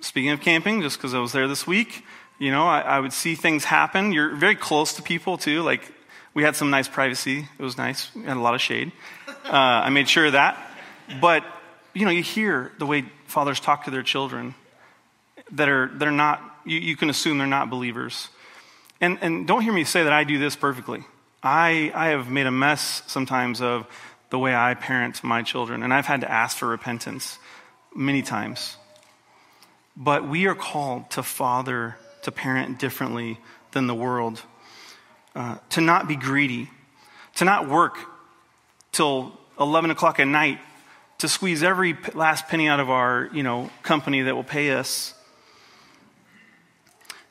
speaking 0.00 0.30
of 0.30 0.40
camping, 0.40 0.82
just 0.82 0.96
because 0.98 1.14
I 1.14 1.18
was 1.18 1.32
there 1.32 1.48
this 1.48 1.66
week, 1.66 2.04
you 2.38 2.50
know, 2.50 2.66
I, 2.66 2.80
I, 2.80 3.00
would 3.00 3.12
see 3.12 3.34
things 3.34 3.64
happen. 3.64 4.12
You're 4.12 4.34
very 4.34 4.54
close 4.54 4.94
to 4.94 5.02
people, 5.02 5.38
too. 5.38 5.62
Like, 5.62 5.90
we 6.34 6.42
had 6.42 6.54
some 6.54 6.70
nice 6.70 6.86
privacy. 6.86 7.48
It 7.58 7.62
was 7.62 7.78
nice. 7.78 8.14
We 8.14 8.24
had 8.24 8.36
a 8.36 8.40
lot 8.40 8.54
of 8.54 8.60
shade. 8.60 8.92
Uh, 9.28 9.50
I 9.52 9.90
made 9.90 10.08
sure 10.08 10.26
of 10.26 10.32
that. 10.32 10.58
But, 11.20 11.44
you 11.94 12.04
know, 12.04 12.10
you 12.10 12.22
hear 12.22 12.72
the 12.78 12.86
way 12.86 13.04
fathers 13.26 13.58
talk 13.58 13.84
to 13.84 13.90
their 13.90 14.02
children 14.02 14.54
that 15.52 15.68
are, 15.68 15.88
that 15.94 16.06
are 16.06 16.12
not, 16.12 16.42
you, 16.64 16.78
you 16.78 16.96
can 16.96 17.08
assume 17.08 17.38
they're 17.38 17.46
not 17.46 17.70
believers. 17.70 18.28
And, 19.00 19.18
and 19.22 19.46
don't 19.46 19.62
hear 19.62 19.72
me 19.72 19.84
say 19.84 20.04
that 20.04 20.12
I 20.12 20.24
do 20.24 20.38
this 20.38 20.56
perfectly. 20.56 21.04
I, 21.42 21.92
I 21.94 22.08
have 22.08 22.28
made 22.28 22.46
a 22.46 22.50
mess 22.50 23.02
sometimes 23.06 23.60
of 23.60 23.86
the 24.30 24.38
way 24.38 24.54
I 24.54 24.74
parent 24.74 25.22
my 25.22 25.42
children, 25.42 25.82
and 25.82 25.94
I've 25.94 26.06
had 26.06 26.22
to 26.22 26.30
ask 26.30 26.56
for 26.56 26.66
repentance 26.66 27.38
many 27.94 28.22
times. 28.22 28.76
But 29.96 30.28
we 30.28 30.46
are 30.46 30.54
called 30.54 31.10
to 31.12 31.22
father, 31.22 31.96
to 32.22 32.30
parent 32.30 32.78
differently 32.78 33.38
than 33.72 33.86
the 33.86 33.94
world, 33.94 34.42
uh, 35.34 35.56
to 35.70 35.80
not 35.80 36.06
be 36.06 36.16
greedy, 36.16 36.70
to 37.36 37.44
not 37.44 37.68
work 37.68 37.98
till 38.92 39.38
11 39.58 39.90
o'clock 39.90 40.20
at 40.20 40.28
night 40.28 40.58
to 41.18 41.28
squeeze 41.28 41.62
every 41.62 41.96
last 42.14 42.46
penny 42.48 42.68
out 42.68 42.80
of 42.80 42.90
our 42.90 43.28
you 43.32 43.42
know, 43.42 43.70
company 43.82 44.22
that 44.22 44.34
will 44.34 44.44
pay 44.44 44.70
us 44.72 45.14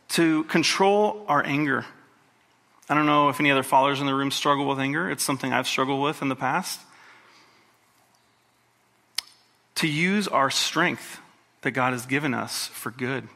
to 0.10 0.44
control 0.46 1.24
our 1.28 1.46
anger. 1.46 1.86
I 2.90 2.96
don't 2.96 3.06
know 3.06 3.30
if 3.30 3.40
any 3.40 3.52
other 3.52 3.64
followers 3.64 4.00
in 4.00 4.06
the 4.06 4.14
room 4.14 4.32
struggle 4.32 4.68
with 4.68 4.80
anger. 4.80 5.10
It's 5.10 5.24
something 5.24 5.52
I've 5.52 5.68
struggled 5.68 6.02
with 6.02 6.22
in 6.22 6.30
the 6.30 6.36
past. 6.36 6.80
To 9.76 9.88
use 9.88 10.28
our 10.28 10.50
strength 10.50 11.20
that 11.66 11.72
God 11.72 11.94
has 11.94 12.06
given 12.06 12.36
us 12.36 12.68
for 12.68 12.92
good, 12.92 13.28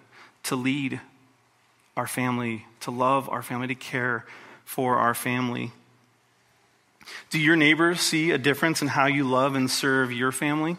to 0.44 0.56
lead 0.56 1.02
our 1.98 2.06
family, 2.06 2.63
to 2.82 2.92
love 2.92 3.28
our 3.28 3.42
family, 3.42 3.65
to 3.65 3.74
care 3.74 4.24
for 4.63 4.98
our 4.98 5.15
family. 5.15 5.72
Do 7.32 7.39
your 7.39 7.56
neighbors 7.56 8.02
see 8.02 8.30
a 8.30 8.38
difference 8.38 8.84
in 8.84 8.89
how 8.89 9.08
you 9.08 9.24
love 9.24 9.56
and 9.56 9.68
serve 9.70 10.12
your 10.12 10.32
family? 10.32 10.78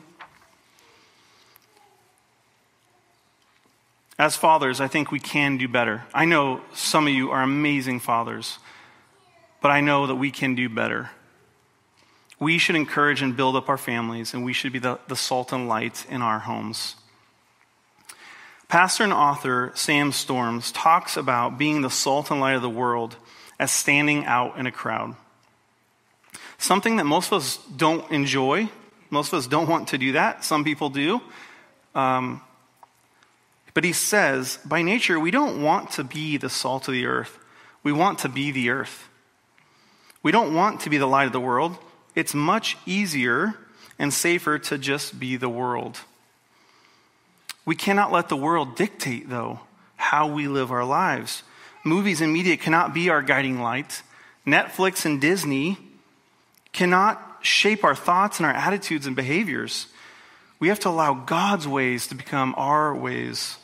As 4.17 4.37
fathers, 4.37 4.81
I 4.81 4.87
think 4.87 5.11
we 5.11 5.19
can 5.19 5.57
do 5.57 5.67
better. 5.67 6.05
I 6.15 6.27
know 6.27 6.61
some 6.73 7.09
of 7.09 7.13
you 7.13 7.33
are 7.33 7.43
amazing 7.43 7.99
fathers, 7.99 8.61
but 9.61 9.73
I 9.73 9.81
know 9.81 10.07
that 10.07 10.15
we 10.15 10.31
can 10.31 10.55
do 10.55 10.69
better. 10.69 11.11
We 12.39 12.59
should 12.59 12.77
encourage 12.77 13.23
and 13.23 13.37
build 13.37 13.57
up 13.57 13.69
our 13.69 13.77
families, 13.77 14.35
and 14.35 14.45
we 14.45 14.53
should 14.53 14.73
be 14.73 14.79
the, 14.79 15.01
the 15.09 15.17
salt 15.17 15.53
and 15.53 15.69
light 15.69 16.07
in 16.09 16.23
our 16.23 16.39
homes. 16.39 16.95
Pastor 18.71 19.03
and 19.03 19.13
author 19.13 19.73
Sam 19.75 20.13
Storms 20.13 20.71
talks 20.71 21.17
about 21.17 21.59
being 21.59 21.83
the 21.83 21.91
salt 21.91 22.31
and 22.31 22.39
light 22.39 22.55
of 22.55 22.63
the 22.63 22.71
world 22.71 23.17
as 23.59 23.73
standing 23.73 24.25
out 24.27 24.61
in 24.61 24.67
a 24.69 24.71
crowd. 24.71 25.17
Something 26.57 26.95
that 26.95 27.05
most 27.05 27.33
of 27.33 27.33
us 27.33 27.57
don't 27.77 28.09
enjoy. 28.13 28.69
Most 29.11 29.33
of 29.33 29.41
us 29.41 29.49
don't 29.49 29.69
want 29.69 29.89
to 29.89 29.99
do 29.99 30.13
that. 30.13 30.45
Some 30.45 30.63
people 30.63 30.89
do. 30.89 31.21
Um, 31.97 32.43
but 33.75 33.83
he 33.83 33.93
says, 33.93 34.61
by 34.65 34.83
nature, 34.83 35.19
we 35.19 35.33
don't 35.33 35.65
want 35.65 35.91
to 35.93 36.05
be 36.05 36.37
the 36.37 36.49
salt 36.49 36.87
of 36.87 36.95
the 36.95 37.07
earth. 37.07 37.41
We 37.83 37.91
want 37.91 38.21
to 38.21 38.29
be 38.29 38.53
the 38.53 38.71
earth. 38.71 39.09
We 40.23 40.31
don't 40.31 40.55
want 40.55 40.83
to 40.83 40.91
be 40.91 40.97
the 40.97 41.07
light 41.07 41.27
of 41.27 41.33
the 41.33 41.41
world. 41.41 41.77
It's 42.15 42.35
much 42.35 42.77
easier 42.87 43.57
and 43.99 44.15
safer 44.15 44.61
to 44.61 44.79
just 44.79 45.19
be 45.19 45.35
the 45.37 45.49
world. 45.49 45.99
We 47.71 47.77
cannot 47.77 48.11
let 48.11 48.29
the 48.29 48.37
world 48.37 48.75
dictate, 48.75 49.29
though, 49.29 49.61
how 49.95 50.27
we 50.27 50.49
live 50.49 50.73
our 50.73 50.85
lives. 50.85 51.45
Movies 51.85 52.21
and 52.21 52.33
media 52.33 52.57
cannot 52.57 52.93
be 52.93 53.11
our 53.11 53.23
guiding 53.23 53.61
light. 53.61 54.03
Netflix 54.45 55.07
and 55.07 55.21
Disney 55.21 55.79
cannot 56.73 57.23
shape 57.43 57.85
our 57.85 57.95
thoughts 57.95 58.41
and 58.41 58.47
our 58.47 58.53
attitudes 58.53 59.07
and 59.07 59.15
behaviors. 59.15 59.87
We 60.59 60.67
have 60.67 60.81
to 60.81 60.89
allow 60.89 61.15
God's 61.15 61.69
ways 61.69 62.09
to 62.09 62.17
become 62.17 62.57
our 62.59 62.93
ways. 62.93 63.57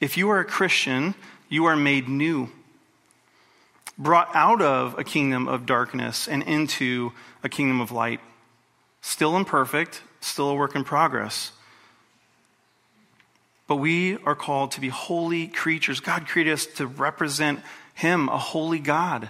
If 0.00 0.16
you 0.16 0.30
are 0.30 0.40
a 0.40 0.44
Christian, 0.46 1.14
you 1.50 1.66
are 1.66 1.76
made 1.76 2.08
new, 2.08 2.48
brought 3.98 4.34
out 4.34 4.62
of 4.62 4.98
a 4.98 5.04
kingdom 5.04 5.46
of 5.46 5.66
darkness 5.66 6.26
and 6.26 6.42
into 6.42 7.12
a 7.44 7.50
kingdom 7.50 7.82
of 7.82 7.92
light. 7.92 8.20
Still 9.02 9.36
imperfect, 9.36 10.00
still 10.22 10.48
a 10.48 10.54
work 10.54 10.74
in 10.74 10.84
progress. 10.84 11.52
But 13.66 13.76
we 13.76 14.16
are 14.24 14.34
called 14.34 14.72
to 14.72 14.80
be 14.80 14.88
holy 14.88 15.48
creatures. 15.48 16.00
God 16.00 16.26
created 16.26 16.52
us 16.52 16.66
to 16.76 16.86
represent 16.86 17.60
Him, 17.94 18.28
a 18.28 18.38
holy 18.38 18.78
God. 18.78 19.28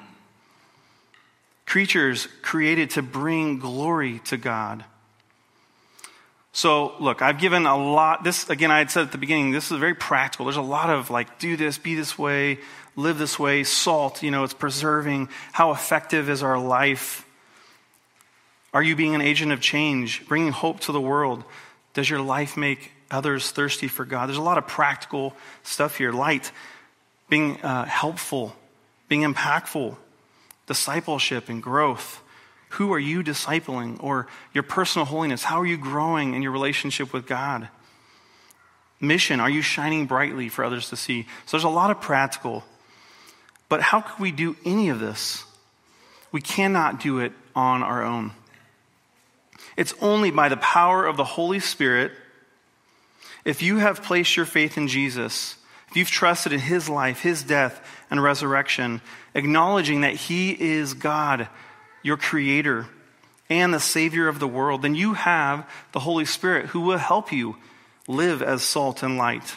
Creatures 1.65 2.29
created 2.43 2.91
to 2.91 3.03
bring 3.03 3.59
glory 3.59 4.21
to 4.27 4.37
God. 4.37 4.85
So, 6.53 6.95
look, 7.01 7.21
I've 7.21 7.39
given 7.39 7.67
a 7.67 7.77
lot. 7.77 8.25
This, 8.25 8.49
again, 8.49 8.71
I 8.71 8.79
had 8.79 8.91
said 8.91 9.03
at 9.03 9.13
the 9.13 9.19
beginning, 9.19 9.51
this 9.51 9.71
is 9.71 9.79
very 9.79 9.95
practical. 9.95 10.47
There's 10.47 10.57
a 10.57 10.63
lot 10.63 10.89
of 10.89 11.11
like, 11.11 11.39
do 11.39 11.57
this, 11.57 11.77
be 11.77 11.95
this 11.95 12.17
way, 12.17 12.61
live 12.95 13.19
this 13.19 13.39
way. 13.39 13.63
Salt, 13.63 14.23
you 14.23 14.31
know, 14.31 14.43
it's 14.43 14.55
preserving. 14.55 15.29
How 15.53 15.73
effective 15.73 16.31
is 16.31 16.43
our 16.43 16.59
life? 16.59 17.27
Are 18.73 18.83
you 18.83 18.97
being 18.97 19.15
an 19.15 19.21
agent 19.21 19.53
of 19.53 19.61
change, 19.61 20.27
bringing 20.29 20.51
hope 20.51 20.81
to 20.81 20.93
the 20.93 21.01
world? 21.01 21.45
Does 21.93 22.09
your 22.09 22.21
life 22.21 22.57
make 22.57 22.93
others 23.11 23.51
thirsty 23.51 23.89
for 23.89 24.05
God? 24.05 24.27
There's 24.29 24.39
a 24.39 24.43
lot 24.43 24.59
of 24.59 24.67
practical 24.67 25.35
stuff 25.63 25.99
here. 25.99 26.13
Light, 26.13 26.53
being 27.29 27.61
uh, 27.63 27.85
helpful, 27.85 28.55
being 29.09 29.23
impactful, 29.23 29.97
discipleship 30.67 31.49
and 31.49 31.63
growth. 31.63 32.23
Who 32.71 32.93
are 32.93 32.99
you 32.99 33.23
discipling? 33.23 34.03
Or 34.03 34.27
your 34.53 34.63
personal 34.63 35.07
holiness? 35.07 35.45
How 35.45 35.61
are 35.61 35.67
you 35.67 35.77
growing 35.77 36.35
in 36.35 36.43
your 36.43 36.53
relationship 36.53 37.13
with 37.13 37.27
God? 37.27 37.69
Mission, 39.01 39.41
are 39.41 39.51
you 39.51 39.63
shining 39.63 40.07
brightly 40.07 40.49
for 40.49 40.65
others 40.65 40.89
to 40.91 40.97
see? 40.97 41.23
So 41.45 41.57
there's 41.57 41.65
a 41.65 41.69
lot 41.69 41.91
of 41.91 42.01
practical. 42.01 42.65
But 43.69 43.83
how 43.83 44.01
could 44.01 44.21
we 44.21 44.33
do 44.33 44.57
any 44.65 44.89
of 44.89 45.01
this? 45.01 45.45
We 46.33 46.41
cannot 46.41 47.01
do 47.01 47.19
it 47.19 47.33
on 47.55 47.83
our 47.83 48.03
own. 48.03 48.33
It's 49.77 49.95
only 50.01 50.31
by 50.31 50.49
the 50.49 50.57
power 50.57 51.07
of 51.07 51.17
the 51.17 51.25
Holy 51.25 51.61
Spirit. 51.61 52.13
If 53.47 53.63
you 53.63 53.79
have 53.79 54.03
placed 54.03 54.37
your 54.37 54.45
faith 54.45 54.77
in 54.77 54.89
Jesus, 54.89 55.55
if 55.89 55.97
you've 55.97 56.11
trusted 56.11 56.53
in 56.53 56.59
his 56.59 56.89
life, 56.89 57.21
his 57.21 57.45
death, 57.45 57.81
and 58.11 58.21
resurrection, 58.21 59.01
acknowledging 59.35 60.01
that 60.01 60.15
he 60.15 60.51
is 60.51 60.95
God 60.95 61.49
your 62.03 62.17
creator, 62.17 62.89
and 63.49 63.73
the 63.73 63.79
Savior 63.79 64.27
of 64.27 64.41
the 64.41 64.49
world, 64.49 64.83
then 64.83 64.97
you 64.97 65.15
have 65.15 65.65
the 65.93 66.01
Holy 66.01 66.25
Spirit 66.25 66.67
who 66.67 66.81
will 66.81 66.99
help 66.99 67.31
you 67.31 67.57
live 68.09 68.43
as 68.43 68.65
salt 68.65 69.05
and 69.05 69.17
light. 69.17 69.57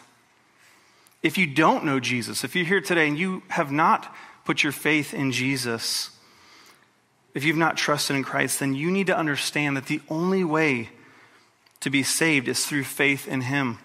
If 1.23 1.39
you 1.39 1.47
don't 1.47 1.83
know 1.83 1.99
Jesus, 1.99 2.43
if 2.43 2.55
you're 2.55 2.65
here 2.65 2.81
today 2.81 3.07
and 3.07 3.17
you 3.17 3.41
have 3.47 3.71
not 3.71 4.15
put 4.45 4.61
your 4.61 4.71
faith 4.71 5.15
in 5.15 5.31
Jesus, 5.31 6.11
if 7.33 7.43
you've 7.43 7.57
not 7.57 7.75
trusted 7.75 8.15
in 8.15 8.23
Christ, 8.23 8.59
then 8.59 8.75
you 8.75 8.91
need 8.91 9.07
to 9.07 9.17
understand 9.17 9.75
that 9.77 9.87
the 9.87 10.01
only 10.09 10.43
way 10.43 10.89
to 11.81 11.89
be 11.89 12.03
saved 12.03 12.47
is 12.47 12.65
through 12.65 12.83
faith 12.83 13.27
in 13.27 13.41
Him. 13.41 13.79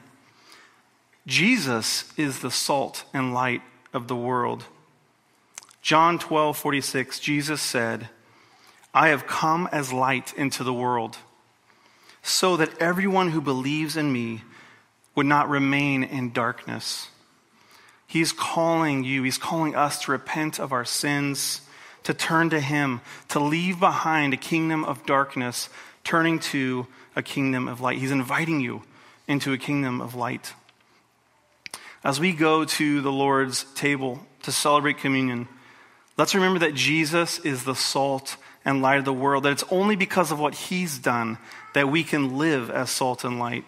Jesus 1.27 2.13
is 2.17 2.41
the 2.41 2.51
salt 2.51 3.05
and 3.15 3.33
light 3.33 3.63
of 3.93 4.09
the 4.09 4.17
world. 4.17 4.65
John 5.81 6.19
12, 6.19 6.57
46, 6.57 7.21
Jesus 7.21 7.61
said, 7.61 8.09
I 8.93 9.09
have 9.09 9.27
come 9.27 9.69
as 9.73 9.93
light 9.93 10.33
into 10.35 10.65
the 10.65 10.73
world, 10.73 11.19
so 12.23 12.57
that 12.57 12.79
everyone 12.81 13.31
who 13.31 13.41
believes 13.41 13.97
in 13.97 14.13
me 14.13 14.43
would 15.15 15.27
not 15.27 15.49
remain 15.49 16.05
in 16.05 16.33
darkness. 16.33 17.09
He's 18.07 18.33
calling 18.33 19.05
you, 19.05 19.23
he's 19.25 19.39
calling 19.39 19.75
us 19.75 20.03
to 20.03 20.13
repent 20.13 20.59
of 20.59 20.73
our 20.73 20.85
sins, 20.85 21.61
to 22.05 22.15
turn 22.15 22.51
to 22.51 22.61
him, 22.61 23.01
to 23.29 23.41
leave 23.41 23.81
behind 23.81 24.33
a 24.33 24.39
kingdom 24.39 24.85
of 24.85 25.05
darkness, 25.07 25.69
turning 26.05 26.39
to 26.39 26.87
a 27.17 27.23
kingdom 27.23 27.69
of 27.69 27.81
light. 27.81 27.99
He's 27.99 28.11
inviting 28.11 28.61
you 28.61 28.83
into 29.27 29.53
a 29.53 29.59
kingdom 29.59 30.01
of 30.01 30.15
light. 30.15 30.55
As 32.03 32.21
we 32.21 32.33
go 32.33 32.65
to 32.65 33.01
the 33.01 33.13
Lord's 33.13 33.65
table 33.75 34.21
to 34.43 34.53
celebrate 34.53 34.99
communion, 34.99 35.49
let's 36.19 36.35
remember 36.35 36.59
that 36.61 36.75
Jesus 36.75 37.39
is 37.39 37.65
the 37.65 37.75
salt 37.75 38.37
and 38.65 38.83
light 38.83 38.99
of 38.99 39.05
the 39.05 39.13
world, 39.13 39.45
that 39.45 39.53
it's 39.53 39.65
only 39.71 39.97
because 39.97 40.31
of 40.31 40.39
what 40.39 40.55
he's 40.55 40.99
done 40.99 41.39
that 41.75 41.89
we 41.89 42.05
can 42.05 42.37
live 42.39 42.71
as 42.71 42.91
salt 42.91 43.25
and 43.25 43.39
light. 43.39 43.65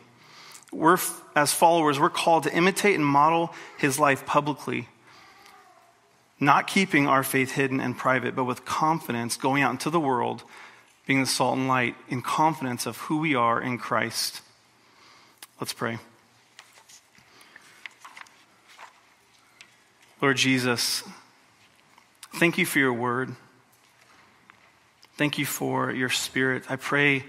We're, 0.73 0.99
as 1.35 1.53
followers, 1.53 1.99
we're 1.99 2.11
called 2.11 2.43
to 2.45 2.55
imitate 2.55 2.95
and 2.95 3.07
model 3.07 3.55
his 3.79 3.99
life 3.99 4.27
publicly, 4.27 4.89
not 6.39 6.67
keeping 6.67 7.07
our 7.07 7.23
faith 7.23 7.53
hidden 7.53 7.81
and 7.81 7.97
private, 7.97 8.37
but 8.37 8.45
with 8.45 8.65
confidence 8.65 9.37
going 9.37 9.63
out 9.63 9.73
into 9.73 9.91
the 9.91 10.01
world, 10.01 10.45
being 11.07 11.21
the 11.21 11.27
salt 11.27 11.57
and 11.57 11.69
light 11.69 11.95
in 12.09 12.21
confidence 12.21 12.85
of 12.85 12.97
who 12.99 13.19
we 13.19 13.35
are 13.35 13.61
in 13.61 13.79
Christ. 13.79 14.43
Let's 15.61 15.73
pray. 15.73 15.99
Lord 20.21 20.37
Jesus, 20.37 21.05
thank 22.35 22.59
you 22.59 22.67
for 22.67 22.79
your 22.79 22.93
word. 22.93 23.35
Thank 25.17 25.39
you 25.39 25.47
for 25.47 25.93
your 25.93 26.11
spirit. 26.11 26.65
I 26.69 26.77
pray 26.77 27.25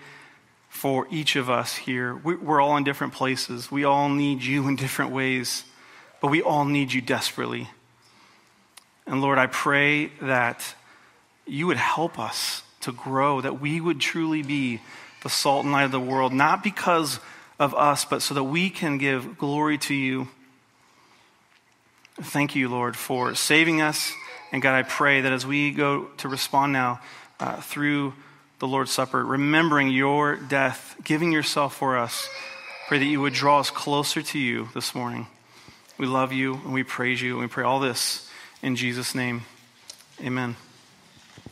for 0.70 1.08
each 1.10 1.36
of 1.36 1.50
us 1.50 1.76
here. 1.76 2.16
We're 2.16 2.60
all 2.60 2.76
in 2.78 2.84
different 2.84 3.14
places. 3.14 3.72
We 3.72 3.84
all 3.84 4.10
need 4.10 4.44
you 4.44 4.68
in 4.68 4.76
different 4.76 5.12
ways, 5.12 5.64
but 6.22 6.30
we 6.30 6.42
all 6.42 6.66
need 6.66 6.92
you 6.92 7.02
desperately. 7.02 7.70
And 9.06 9.22
Lord, 9.22 9.38
I 9.38 9.48
pray 9.48 10.08
that 10.22 10.76
you 11.46 11.68
would 11.68 11.78
help 11.78 12.20
us 12.20 12.64
to 12.88 12.94
grow, 12.94 13.42
that 13.42 13.60
we 13.60 13.80
would 13.82 14.00
truly 14.00 14.42
be 14.42 14.80
the 15.24 15.30
salt 15.30 15.64
and 15.64 15.74
light 15.74 15.84
of 15.84 15.92
the 15.92 16.00
world, 16.00 16.34
not 16.34 16.64
because 16.64 17.20
of 17.60 17.76
us, 17.76 18.06
but 18.06 18.22
so 18.22 18.34
that 18.34 18.46
we 18.46 18.70
can 18.70 18.98
give 18.98 19.38
glory 19.38 19.78
to 19.78 19.94
you. 19.94 20.30
Thank 22.22 22.56
you, 22.56 22.70
Lord, 22.70 22.96
for 22.96 23.36
saving 23.36 23.82
us. 23.82 24.14
And 24.52 24.62
God, 24.62 24.74
I 24.74 24.84
pray 24.84 25.22
that 25.22 25.34
as 25.34 25.46
we 25.46 25.72
go 25.72 26.06
to 26.18 26.30
respond 26.30 26.72
now, 26.74 27.02
uh, 27.40 27.58
through 27.58 28.14
the 28.60 28.68
Lord's 28.68 28.92
Supper, 28.92 29.24
remembering 29.24 29.90
your 29.90 30.38
death, 30.38 30.96
giving 31.04 31.32
yourself 31.32 31.76
for 31.76 31.98
us. 31.98 32.28
Pray 32.88 33.00
that 33.00 33.06
you 33.06 33.22
would 33.22 33.34
draw 33.34 33.60
us 33.60 33.70
closer 33.70 34.22
to 34.22 34.40
you 34.40 34.70
this 34.74 34.96
morning. 34.96 35.28
We 35.98 36.06
love 36.06 36.32
you 36.32 36.54
and 36.54 36.74
we 36.74 36.84
praise 36.84 37.22
you 37.22 37.34
and 37.34 37.42
we 37.42 37.48
pray 37.48 37.64
all 37.64 37.80
this 37.80 38.30
in 38.64 38.76
Jesus' 38.76 39.14
name. 39.14 39.44
Amen. 40.24 40.56